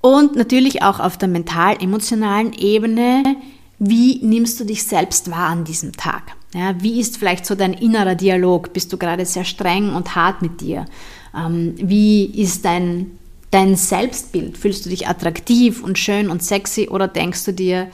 Und 0.00 0.36
natürlich 0.36 0.82
auch 0.82 1.00
auf 1.00 1.16
der 1.16 1.28
mental-emotionalen 1.28 2.52
Ebene, 2.52 3.36
wie 3.78 4.18
nimmst 4.24 4.58
du 4.58 4.64
dich 4.64 4.84
selbst 4.84 5.30
wahr 5.30 5.50
an 5.50 5.64
diesem 5.64 5.92
Tag? 5.92 6.22
Ja, 6.54 6.74
wie 6.82 6.98
ist 7.00 7.18
vielleicht 7.18 7.46
so 7.46 7.54
dein 7.54 7.74
innerer 7.74 8.14
Dialog? 8.14 8.72
Bist 8.72 8.92
du 8.92 8.96
gerade 8.96 9.24
sehr 9.24 9.44
streng 9.44 9.94
und 9.94 10.14
hart 10.14 10.42
mit 10.42 10.60
dir? 10.60 10.86
Ähm, 11.36 11.74
wie 11.76 12.24
ist 12.24 12.64
dein, 12.64 13.18
dein 13.50 13.76
Selbstbild? 13.76 14.58
Fühlst 14.58 14.84
du 14.86 14.90
dich 14.90 15.06
attraktiv 15.06 15.82
und 15.82 15.98
schön 15.98 16.30
und 16.30 16.42
sexy 16.42 16.88
oder 16.88 17.06
denkst 17.06 17.44
du 17.44 17.52
dir, 17.52 17.88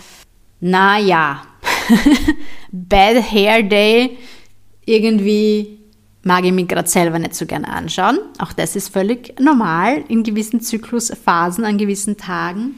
na 0.60 0.98
ja, 0.98 1.42
Bad 2.72 3.30
Hair 3.30 3.64
Day, 3.64 4.16
irgendwie 4.86 5.78
mag 6.22 6.44
ich 6.44 6.52
mich 6.52 6.68
gerade 6.68 6.88
selber 6.88 7.18
nicht 7.18 7.34
so 7.34 7.44
gerne 7.44 7.68
anschauen. 7.68 8.18
Auch 8.38 8.52
das 8.52 8.76
ist 8.76 8.88
völlig 8.88 9.38
normal 9.38 10.04
in 10.08 10.22
gewissen 10.22 10.60
Zyklusphasen, 10.60 11.64
an 11.64 11.76
gewissen 11.76 12.16
Tagen. 12.16 12.76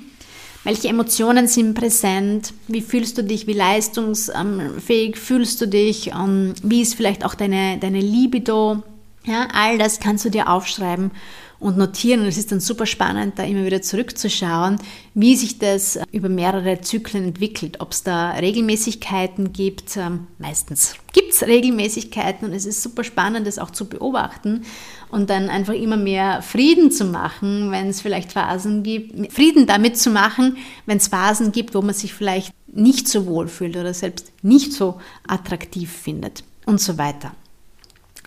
Welche 0.66 0.88
Emotionen 0.88 1.46
sind 1.46 1.74
präsent? 1.74 2.52
Wie 2.66 2.80
fühlst 2.80 3.16
du 3.16 3.22
dich? 3.22 3.46
Wie 3.46 3.52
leistungsfähig 3.52 5.16
fühlst 5.16 5.60
du 5.60 5.68
dich? 5.68 6.08
Ähm, 6.08 6.54
wie 6.60 6.82
ist 6.82 6.96
vielleicht 6.96 7.24
auch 7.24 7.36
deine, 7.36 7.78
deine 7.78 8.00
Libido? 8.00 8.82
Ja, 9.24 9.46
all 9.54 9.78
das 9.78 10.00
kannst 10.00 10.24
du 10.24 10.28
dir 10.28 10.50
aufschreiben 10.50 11.12
und 11.58 11.76
notieren. 11.78 12.20
Und 12.20 12.26
es 12.26 12.38
ist 12.38 12.52
dann 12.52 12.60
super 12.60 12.86
spannend, 12.86 13.38
da 13.38 13.44
immer 13.44 13.64
wieder 13.64 13.82
zurückzuschauen, 13.82 14.76
wie 15.14 15.36
sich 15.36 15.58
das 15.58 15.98
über 16.12 16.28
mehrere 16.28 16.80
Zyklen 16.80 17.24
entwickelt, 17.24 17.80
ob 17.80 17.92
es 17.92 18.02
da 18.02 18.32
Regelmäßigkeiten 18.32 19.52
gibt. 19.52 19.96
Ähm, 19.96 20.26
meistens 20.38 20.94
gibt 21.12 21.32
es 21.32 21.42
Regelmäßigkeiten 21.42 22.48
und 22.48 22.54
es 22.54 22.66
ist 22.66 22.82
super 22.82 23.04
spannend, 23.04 23.46
das 23.46 23.58
auch 23.58 23.70
zu 23.70 23.88
beobachten 23.88 24.64
und 25.10 25.30
dann 25.30 25.48
einfach 25.48 25.74
immer 25.74 25.96
mehr 25.96 26.42
Frieden 26.42 26.90
zu 26.90 27.04
machen, 27.04 27.70
wenn 27.70 27.88
es 27.88 28.00
vielleicht 28.00 28.32
Phasen 28.32 28.82
gibt, 28.82 29.32
Frieden 29.32 29.66
damit 29.66 29.96
zu 29.98 30.10
machen, 30.10 30.58
wenn 30.84 30.98
es 30.98 31.08
Phasen 31.08 31.52
gibt, 31.52 31.74
wo 31.74 31.82
man 31.82 31.94
sich 31.94 32.12
vielleicht 32.12 32.52
nicht 32.66 33.08
so 33.08 33.26
wohl 33.26 33.48
fühlt 33.48 33.76
oder 33.76 33.94
selbst 33.94 34.32
nicht 34.42 34.72
so 34.72 35.00
attraktiv 35.26 35.90
findet 35.90 36.44
und 36.66 36.80
so 36.80 36.98
weiter. 36.98 37.32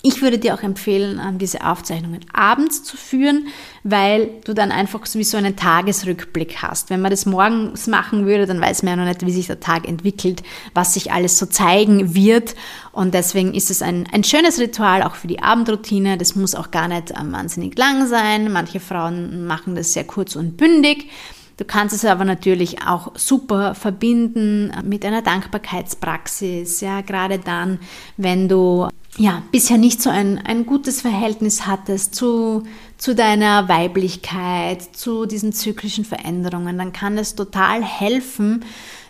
Ich 0.02 0.22
würde 0.22 0.38
dir 0.38 0.54
auch 0.54 0.64
empfehlen, 0.64 1.20
ähm, 1.22 1.40
diese 1.40 1.66
Aufzeichnungen 1.66 2.22
abends 2.32 2.84
zu 2.84 2.96
führen, 2.96 3.48
weil 3.84 4.30
du 4.46 4.54
dann 4.54 4.72
einfach 4.72 5.06
sowieso 5.06 5.36
einen 5.36 5.58
Tagesrückblick 5.58 6.62
hast. 6.62 6.90
Wenn 6.90 7.02
man 7.02 7.12
das 7.12 7.26
morgens 7.26 7.88
machen 7.88 8.26
würde, 8.26 8.46
dann 8.46 8.62
weiß 8.62 8.84
man 8.84 8.92
ja 8.92 8.96
noch 9.04 9.10
nicht, 9.10 9.26
wie 9.26 9.32
sich 9.32 9.48
der 9.48 9.60
Tag 9.60 9.88
entwickelt, 9.88 10.42
was 10.74 10.94
sich 10.94 11.12
alles 11.12 11.38
so 11.38 11.46
zeigen 11.48 12.16
wird. 12.16 12.56
Und 12.94 13.14
deswegen 13.14 13.54
ist 13.54 13.70
es 13.70 13.82
ein, 13.82 14.08
ein 14.14 14.24
schönes 14.24 14.58
Ritual 14.60 15.04
auch 15.04 15.16
für 15.16 15.28
die 15.28 15.42
Abendroutine. 15.42 16.18
Das 16.18 16.34
muss 16.36 16.56
auch 16.56 16.72
gar 16.72 16.88
nicht 16.88 17.12
ähm, 17.12 17.34
wahnsinnig 17.34 17.78
lang 17.78 18.08
sein. 18.08 18.52
Manche 18.54 18.80
Frauen 18.80 19.48
machen 19.48 19.76
das 19.76 19.92
sehr 19.92 20.06
kurz 20.06 20.38
und 20.38 20.56
bündig. 20.56 21.10
Du 21.58 21.66
kannst 21.66 21.94
es 21.94 22.06
aber 22.06 22.24
natürlich 22.24 22.84
auch 22.88 23.12
super 23.18 23.76
verbinden 23.76 24.72
mit 24.86 25.04
einer 25.04 25.22
Dankbarkeitspraxis, 25.22 26.80
ja, 26.80 27.02
gerade 27.02 27.38
dann, 27.38 27.80
wenn 28.16 28.48
du 28.48 28.88
ja, 29.18 29.44
bisher 29.52 29.78
nicht 29.78 30.02
so 30.02 30.10
ein, 30.10 30.38
ein 30.38 30.66
gutes 30.66 31.02
Verhältnis 31.02 31.66
hattest 31.66 32.16
zu, 32.16 32.64
zu 32.98 33.16
deiner 33.16 33.68
Weiblichkeit, 33.68 34.96
zu 34.96 35.26
diesen 35.26 35.54
zyklischen 35.54 36.06
Veränderungen, 36.06 36.78
dann 36.78 36.94
kann 36.94 37.18
es 37.18 37.36
total 37.36 37.84
helfen, 37.84 38.64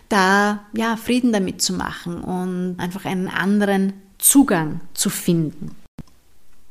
da 0.08 0.64
ja, 0.72 0.96
Frieden 0.96 1.32
damit 1.32 1.62
zu 1.62 1.72
machen 1.72 2.20
und 2.22 2.76
einfach 2.78 3.04
einen 3.04 3.28
anderen 3.28 3.92
Zugang 4.18 4.80
zu 4.94 5.10
finden. 5.10 5.76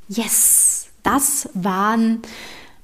Yes, 0.10 0.88
das 1.04 1.50
waren 1.54 2.22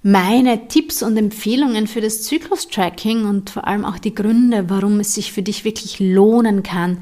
meine 0.03 0.67
Tipps 0.67 1.01
und 1.01 1.17
Empfehlungen 1.17 1.87
für 1.87 1.99
das 1.99 2.21
Zyklus-Tracking 2.21 3.25
und 3.25 3.49
vor 3.49 3.67
allem 3.67 3.83
auch 3.83 3.97
die 3.97 4.13
Gründe, 4.13 4.69
warum 4.69 4.99
es 4.99 5.15
sich 5.15 5.33
für 5.33 5.41
dich 5.41 5.65
wirklich 5.65 5.99
lohnen 5.99 6.61
kann, 6.61 6.99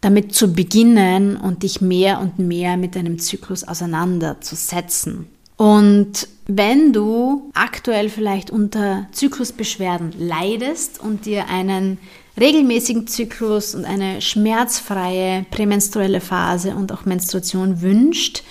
damit 0.00 0.34
zu 0.34 0.52
beginnen 0.52 1.36
und 1.36 1.62
dich 1.62 1.80
mehr 1.80 2.20
und 2.20 2.38
mehr 2.38 2.76
mit 2.76 2.96
deinem 2.96 3.18
Zyklus 3.18 3.64
auseinanderzusetzen. 3.64 5.26
Und 5.56 6.26
wenn 6.46 6.94
du 6.94 7.50
aktuell 7.52 8.08
vielleicht 8.08 8.50
unter 8.50 9.06
Zyklusbeschwerden 9.12 10.14
leidest 10.18 11.00
und 11.00 11.26
dir 11.26 11.48
einen 11.48 11.98
regelmäßigen 12.40 13.06
Zyklus 13.06 13.74
und 13.74 13.84
eine 13.84 14.22
schmerzfreie 14.22 15.44
prämenstruelle 15.50 16.22
Phase 16.22 16.74
und 16.74 16.92
auch 16.92 17.04
Menstruation 17.04 17.82
wünscht, 17.82 18.42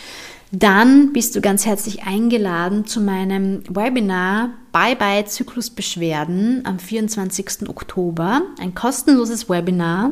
dann 0.51 1.13
bist 1.13 1.35
du 1.35 1.41
ganz 1.41 1.65
herzlich 1.65 2.03
eingeladen 2.03 2.85
zu 2.85 3.01
meinem 3.01 3.63
Webinar 3.69 4.51
Bye 4.71 4.95
Bye 4.95 5.25
Zyklusbeschwerden 5.25 6.61
am 6.65 6.79
24. 6.79 7.69
Oktober. 7.69 8.41
Ein 8.59 8.75
kostenloses 8.75 9.49
Webinar. 9.49 10.11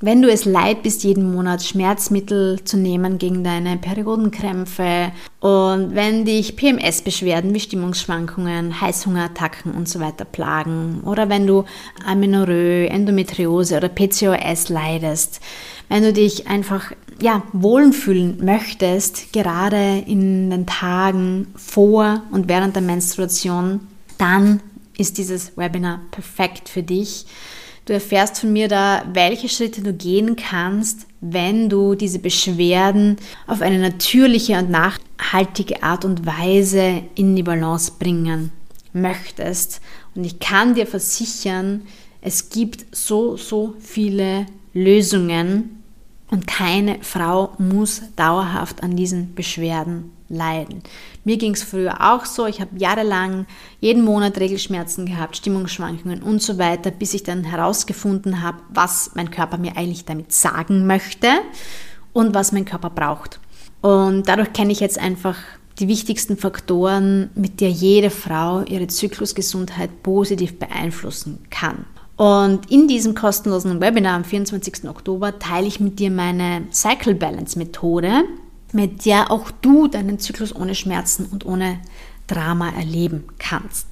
Wenn 0.00 0.20
du 0.20 0.28
es 0.30 0.44
leid 0.44 0.82
bist, 0.82 1.04
jeden 1.04 1.32
Monat 1.32 1.62
Schmerzmittel 1.62 2.62
zu 2.62 2.76
nehmen 2.76 3.16
gegen 3.16 3.42
deine 3.42 3.78
Periodenkrämpfe 3.78 5.10
und 5.40 5.94
wenn 5.94 6.26
dich 6.26 6.54
PMS-Beschwerden 6.54 7.54
wie 7.54 7.60
Stimmungsschwankungen, 7.60 8.78
Heißhungerattacken 8.78 9.72
und 9.72 9.88
so 9.88 9.98
weiter 9.98 10.26
plagen 10.26 11.00
oder 11.06 11.30
wenn 11.30 11.46
du 11.46 11.64
Amenorrhoe, 12.04 12.90
Endometriose 12.90 13.78
oder 13.78 13.88
PCOS 13.88 14.68
leidest, 14.68 15.40
wenn 15.88 16.02
du 16.02 16.12
dich 16.12 16.46
einfach 16.46 16.92
ja, 17.18 17.42
wohlfühlen 17.54 18.44
möchtest, 18.44 19.32
gerade 19.32 20.04
in 20.06 20.50
den 20.50 20.66
Tagen 20.66 21.46
vor 21.56 22.22
und 22.32 22.48
während 22.50 22.76
der 22.76 22.82
Menstruation, 22.82 23.80
dann 24.18 24.60
ist 24.98 25.16
dieses 25.16 25.56
Webinar 25.56 26.00
perfekt 26.10 26.68
für 26.68 26.82
dich. 26.82 27.24
Du 27.86 27.92
erfährst 27.92 28.40
von 28.40 28.52
mir 28.52 28.66
da, 28.66 29.04
welche 29.12 29.48
Schritte 29.48 29.80
du 29.80 29.92
gehen 29.92 30.34
kannst, 30.34 31.06
wenn 31.20 31.68
du 31.68 31.94
diese 31.94 32.18
Beschwerden 32.18 33.16
auf 33.46 33.62
eine 33.62 33.78
natürliche 33.78 34.58
und 34.58 34.70
nachhaltige 34.70 35.84
Art 35.84 36.04
und 36.04 36.26
Weise 36.26 37.04
in 37.14 37.36
die 37.36 37.44
Balance 37.44 37.92
bringen 37.96 38.50
möchtest. 38.92 39.80
Und 40.16 40.24
ich 40.24 40.40
kann 40.40 40.74
dir 40.74 40.86
versichern, 40.86 41.82
es 42.20 42.50
gibt 42.50 42.86
so, 42.94 43.36
so 43.36 43.74
viele 43.78 44.46
Lösungen, 44.74 45.76
und 46.28 46.46
keine 46.46 46.98
Frau 47.02 47.52
muss 47.58 48.02
dauerhaft 48.16 48.82
an 48.82 48.96
diesen 48.96 49.34
Beschwerden 49.34 50.10
leiden. 50.28 50.82
Mir 51.26 51.38
ging 51.38 51.54
es 51.54 51.64
früher 51.64 52.12
auch 52.12 52.24
so. 52.24 52.46
Ich 52.46 52.60
habe 52.60 52.78
jahrelang 52.78 53.46
jeden 53.80 54.04
Monat 54.04 54.38
Regelschmerzen 54.38 55.06
gehabt, 55.06 55.36
Stimmungsschwankungen 55.36 56.22
und 56.22 56.40
so 56.40 56.56
weiter, 56.56 56.92
bis 56.92 57.14
ich 57.14 57.24
dann 57.24 57.42
herausgefunden 57.42 58.44
habe, 58.44 58.58
was 58.72 59.10
mein 59.16 59.32
Körper 59.32 59.58
mir 59.58 59.76
eigentlich 59.76 60.04
damit 60.04 60.32
sagen 60.32 60.86
möchte 60.86 61.26
und 62.12 62.32
was 62.32 62.52
mein 62.52 62.64
Körper 62.64 62.90
braucht. 62.90 63.40
Und 63.80 64.28
dadurch 64.28 64.52
kenne 64.52 64.70
ich 64.70 64.78
jetzt 64.78 65.00
einfach 65.00 65.36
die 65.80 65.88
wichtigsten 65.88 66.36
Faktoren, 66.36 67.30
mit 67.34 67.60
der 67.60 67.70
jede 67.70 68.10
Frau 68.10 68.62
ihre 68.62 68.86
Zyklusgesundheit 68.86 70.04
positiv 70.04 70.60
beeinflussen 70.60 71.40
kann. 71.50 71.86
Und 72.14 72.70
in 72.70 72.86
diesem 72.86 73.16
kostenlosen 73.16 73.80
Webinar 73.80 74.14
am 74.14 74.24
24. 74.24 74.88
Oktober 74.88 75.40
teile 75.40 75.66
ich 75.66 75.80
mit 75.80 75.98
dir 75.98 76.12
meine 76.12 76.68
Cycle 76.70 77.16
Balance 77.16 77.58
Methode, 77.58 78.22
mit 78.72 79.04
der 79.04 79.30
auch 79.30 79.50
du 79.50 79.88
deinen 79.88 80.18
Zyklus 80.18 80.54
ohne 80.54 80.74
Schmerzen 80.74 81.26
und 81.26 81.46
ohne 81.46 81.78
Drama 82.26 82.70
erleben 82.70 83.24
kannst. 83.38 83.86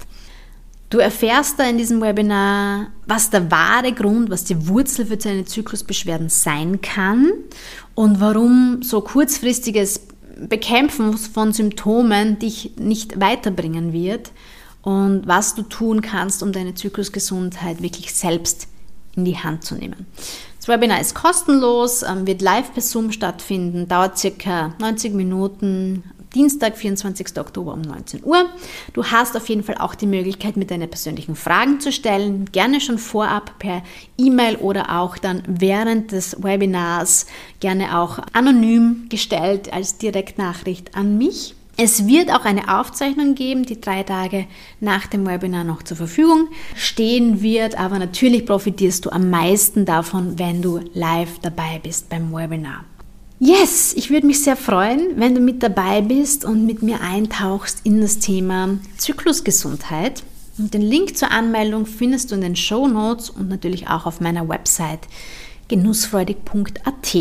Du 0.91 0.99
erfährst 0.99 1.59
da 1.59 1.65
in 1.65 1.79
diesem 1.79 2.01
Webinar, 2.01 2.89
was 3.07 3.31
der 3.31 3.51
wahre 3.51 3.93
Grund, 3.93 4.31
was 4.31 4.45
die 4.45 4.69
Wurzel 4.69 5.07
für 5.07 5.17
deine 5.17 5.45
Zyklusbeschwerden 5.45 6.29
sein 6.29 6.81
kann 6.83 7.33
und 7.95 8.21
warum 8.21 8.83
so 8.83 9.01
kurzfristiges 9.01 10.03
Bekämpfen 10.49 11.17
von 11.17 11.53
Symptomen 11.53 12.39
dich 12.39 12.73
nicht 12.77 13.21
weiterbringen 13.21 13.93
wird 13.93 14.33
und 14.83 15.27
was 15.27 15.55
du 15.55 15.63
tun 15.63 16.01
kannst, 16.01 16.43
um 16.43 16.53
deine 16.53 16.75
Zyklusgesundheit 16.75 17.83
wirklich 17.83 18.15
selbst 18.15 18.69
in 19.17 19.25
die 19.25 19.39
Hand 19.39 19.65
zu 19.65 19.75
nehmen. 19.75 20.07
Das 20.65 20.75
Webinar 20.75 20.99
ist 20.99 21.15
kostenlos, 21.15 22.03
ähm, 22.03 22.27
wird 22.27 22.41
live 22.41 22.73
per 22.73 22.81
Zoom 22.81 23.13
stattfinden, 23.13 23.87
dauert 23.87 24.17
circa 24.17 24.73
90 24.79 25.13
Minuten, 25.13 26.05
Dienstag, 26.35 26.79
24. 26.79 27.39
Oktober 27.39 27.75
um 27.75 27.83
19 27.83 28.25
Uhr. 28.25 28.47
Du 28.95 29.05
hast 29.05 29.37
auf 29.37 29.47
jeden 29.51 29.63
Fall 29.63 29.77
auch 29.79 29.95
die 29.95 30.07
Möglichkeit, 30.07 30.57
mit 30.57 30.71
deine 30.71 30.89
persönlichen 30.89 31.37
Fragen 31.37 31.81
zu 31.81 31.93
stellen, 31.93 32.47
gerne 32.51 32.81
schon 32.81 32.97
vorab 32.97 33.59
per 33.59 33.83
E-Mail 34.17 34.57
oder 34.57 34.99
auch 35.03 35.19
dann 35.19 35.43
während 35.47 36.13
des 36.13 36.43
Webinars 36.43 37.27
gerne 37.61 37.99
auch 37.99 38.21
anonym 38.33 39.05
gestellt 39.11 39.71
als 39.71 39.99
Direktnachricht 39.99 40.97
an 40.97 41.19
mich. 41.19 41.55
Es 41.77 42.07
wird 42.07 42.31
auch 42.31 42.45
eine 42.45 42.79
Aufzeichnung 42.79 43.35
geben, 43.35 43.65
die 43.65 43.81
drei 43.81 44.05
Tage 44.05 44.47
nach 44.81 45.09
dem 45.09 45.27
Webinar 45.27 45.65
noch 45.65 45.83
zur 45.83 45.97
Verfügung 45.97 46.49
stehen 46.77 47.43
wird, 47.43 47.77
aber 47.79 47.99
natürlich 47.99 48.47
profitierst 48.47 49.05
du 49.05 49.11
am 49.11 49.29
meisten 49.29 49.85
davon, 49.85 50.39
wenn 50.39 50.63
du 50.63 50.81
live 50.95 51.41
dabei 51.41 51.81
bist 51.83 52.09
beim 52.09 52.33
Webinar. 52.33 52.85
Yes, 53.41 53.93
ich 53.97 54.11
würde 54.11 54.29
mich 54.29 54.45
sehr 54.45 54.57
freuen, 54.57 55.17
wenn 55.17 55.35
du 55.35 55.41
mit 55.41 55.65
dabei 55.65 56.01
bist 56.01 56.45
und 56.45 56.65
mit 56.65 56.83
mir 56.83 57.01
eintauchst 57.01 57.81
in 57.83 58.01
das 58.01 58.21
Thema 58.21 58.79
Zyklusgesundheit. 58.97 60.23
Und 60.57 60.73
den 60.73 60.83
Link 60.83 61.17
zur 61.17 61.33
Anmeldung 61.33 61.87
findest 61.87 62.31
du 62.31 62.37
in 62.37 62.43
den 62.43 62.55
Show 62.55 62.87
Notes 62.87 63.31
und 63.31 63.49
natürlich 63.49 63.89
auch 63.89 64.07
auf 64.07 64.21
meiner 64.21 64.49
Website 64.49 65.01
genussfreudig.at. 65.67 67.17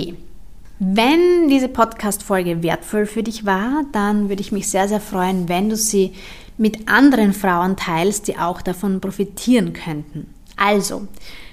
Wenn 0.86 1.48
diese 1.48 1.70
Podcast-Folge 1.70 2.62
wertvoll 2.62 3.06
für 3.06 3.24
dich 3.24 3.46
war, 3.46 3.86
dann 3.94 4.28
würde 4.28 4.42
ich 4.42 4.52
mich 4.52 4.68
sehr, 4.68 4.90
sehr 4.90 5.00
freuen, 5.00 5.48
wenn 5.48 5.70
du 5.70 5.78
sie 5.78 6.12
mit 6.58 6.90
anderen 6.90 7.32
Frauen 7.32 7.78
teilst, 7.78 8.28
die 8.28 8.38
auch 8.38 8.62
davon 8.62 9.00
profitieren 9.00 9.72
könnten. 9.72 10.28
Also, 10.58 11.08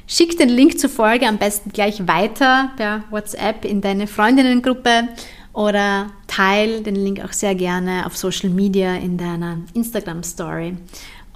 schick 0.08 0.36
den 0.36 0.48
Link 0.48 0.80
zur 0.80 0.90
Folge 0.90 1.28
am 1.28 1.38
besten 1.38 1.70
gleich 1.70 2.08
weiter 2.08 2.72
per 2.76 3.04
WhatsApp 3.10 3.64
in 3.64 3.80
deine 3.80 4.08
Freundinnengruppe 4.08 5.10
oder 5.52 6.10
teil 6.26 6.82
den 6.82 6.96
Link 6.96 7.24
auch 7.24 7.32
sehr 7.32 7.54
gerne 7.54 8.06
auf 8.06 8.16
Social 8.16 8.50
Media 8.50 8.96
in 8.96 9.16
deiner 9.16 9.58
Instagram 9.74 10.24
Story. 10.24 10.76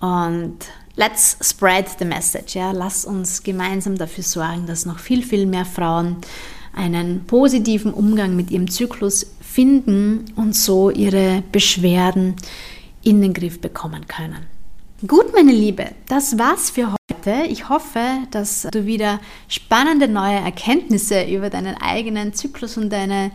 Und 0.00 0.58
let's 0.96 1.38
spread 1.40 1.86
the 2.00 2.04
message. 2.04 2.56
Ja? 2.56 2.72
Lass 2.72 3.04
uns 3.04 3.44
gemeinsam 3.44 3.96
dafür 3.96 4.24
sorgen, 4.24 4.66
dass 4.66 4.84
noch 4.84 4.98
viel, 4.98 5.22
viel 5.22 5.46
mehr 5.46 5.64
Frauen 5.64 6.16
einen 6.76 7.24
positiven 7.24 7.92
Umgang 7.92 8.36
mit 8.36 8.50
ihrem 8.50 8.70
Zyklus 8.70 9.26
finden 9.40 10.26
und 10.36 10.54
so 10.54 10.90
ihre 10.90 11.42
Beschwerden 11.52 12.34
in 13.02 13.20
den 13.22 13.32
Griff 13.32 13.60
bekommen 13.60 14.06
können. 14.08 14.46
Gut, 15.06 15.34
meine 15.34 15.52
Liebe, 15.52 15.90
das 16.08 16.38
war's 16.38 16.70
für 16.70 16.92
heute. 16.92 17.46
Ich 17.48 17.68
hoffe, 17.68 18.00
dass 18.30 18.66
du 18.72 18.86
wieder 18.86 19.20
spannende 19.48 20.08
neue 20.08 20.36
Erkenntnisse 20.36 21.24
über 21.24 21.50
deinen 21.50 21.76
eigenen 21.76 22.32
Zyklus 22.32 22.78
und 22.78 22.90
deine, 22.90 23.30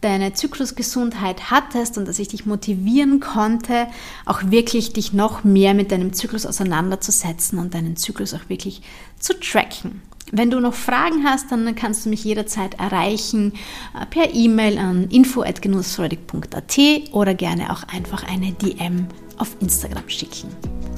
deine 0.00 0.32
Zyklusgesundheit 0.32 1.50
hattest 1.50 1.96
und 1.96 2.08
dass 2.08 2.18
ich 2.18 2.28
dich 2.28 2.44
motivieren 2.44 3.20
konnte, 3.20 3.86
auch 4.26 4.42
wirklich 4.46 4.92
dich 4.94 5.12
noch 5.12 5.44
mehr 5.44 5.74
mit 5.74 5.92
deinem 5.92 6.12
Zyklus 6.12 6.44
auseinanderzusetzen 6.44 7.58
und 7.58 7.74
deinen 7.74 7.96
Zyklus 7.96 8.34
auch 8.34 8.48
wirklich 8.48 8.82
zu 9.20 9.38
tracken. 9.38 10.02
Wenn 10.30 10.50
du 10.50 10.60
noch 10.60 10.74
Fragen 10.74 11.24
hast, 11.24 11.50
dann 11.50 11.74
kannst 11.74 12.06
du 12.06 12.10
mich 12.10 12.24
jederzeit 12.24 12.78
erreichen 12.78 13.52
äh, 14.00 14.06
per 14.06 14.34
E-Mail 14.34 14.78
an 14.78 15.08
info@genussfreudig.at 15.10 16.78
oder 17.12 17.34
gerne 17.34 17.72
auch 17.72 17.82
einfach 17.92 18.22
eine 18.28 18.52
DM 18.52 19.06
auf 19.38 19.56
Instagram 19.60 20.08
schicken. 20.08 20.48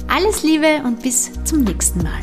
Alles 0.07 0.43
Liebe 0.43 0.81
und 0.85 1.01
bis 1.01 1.31
zum 1.43 1.63
nächsten 1.63 2.03
Mal. 2.03 2.21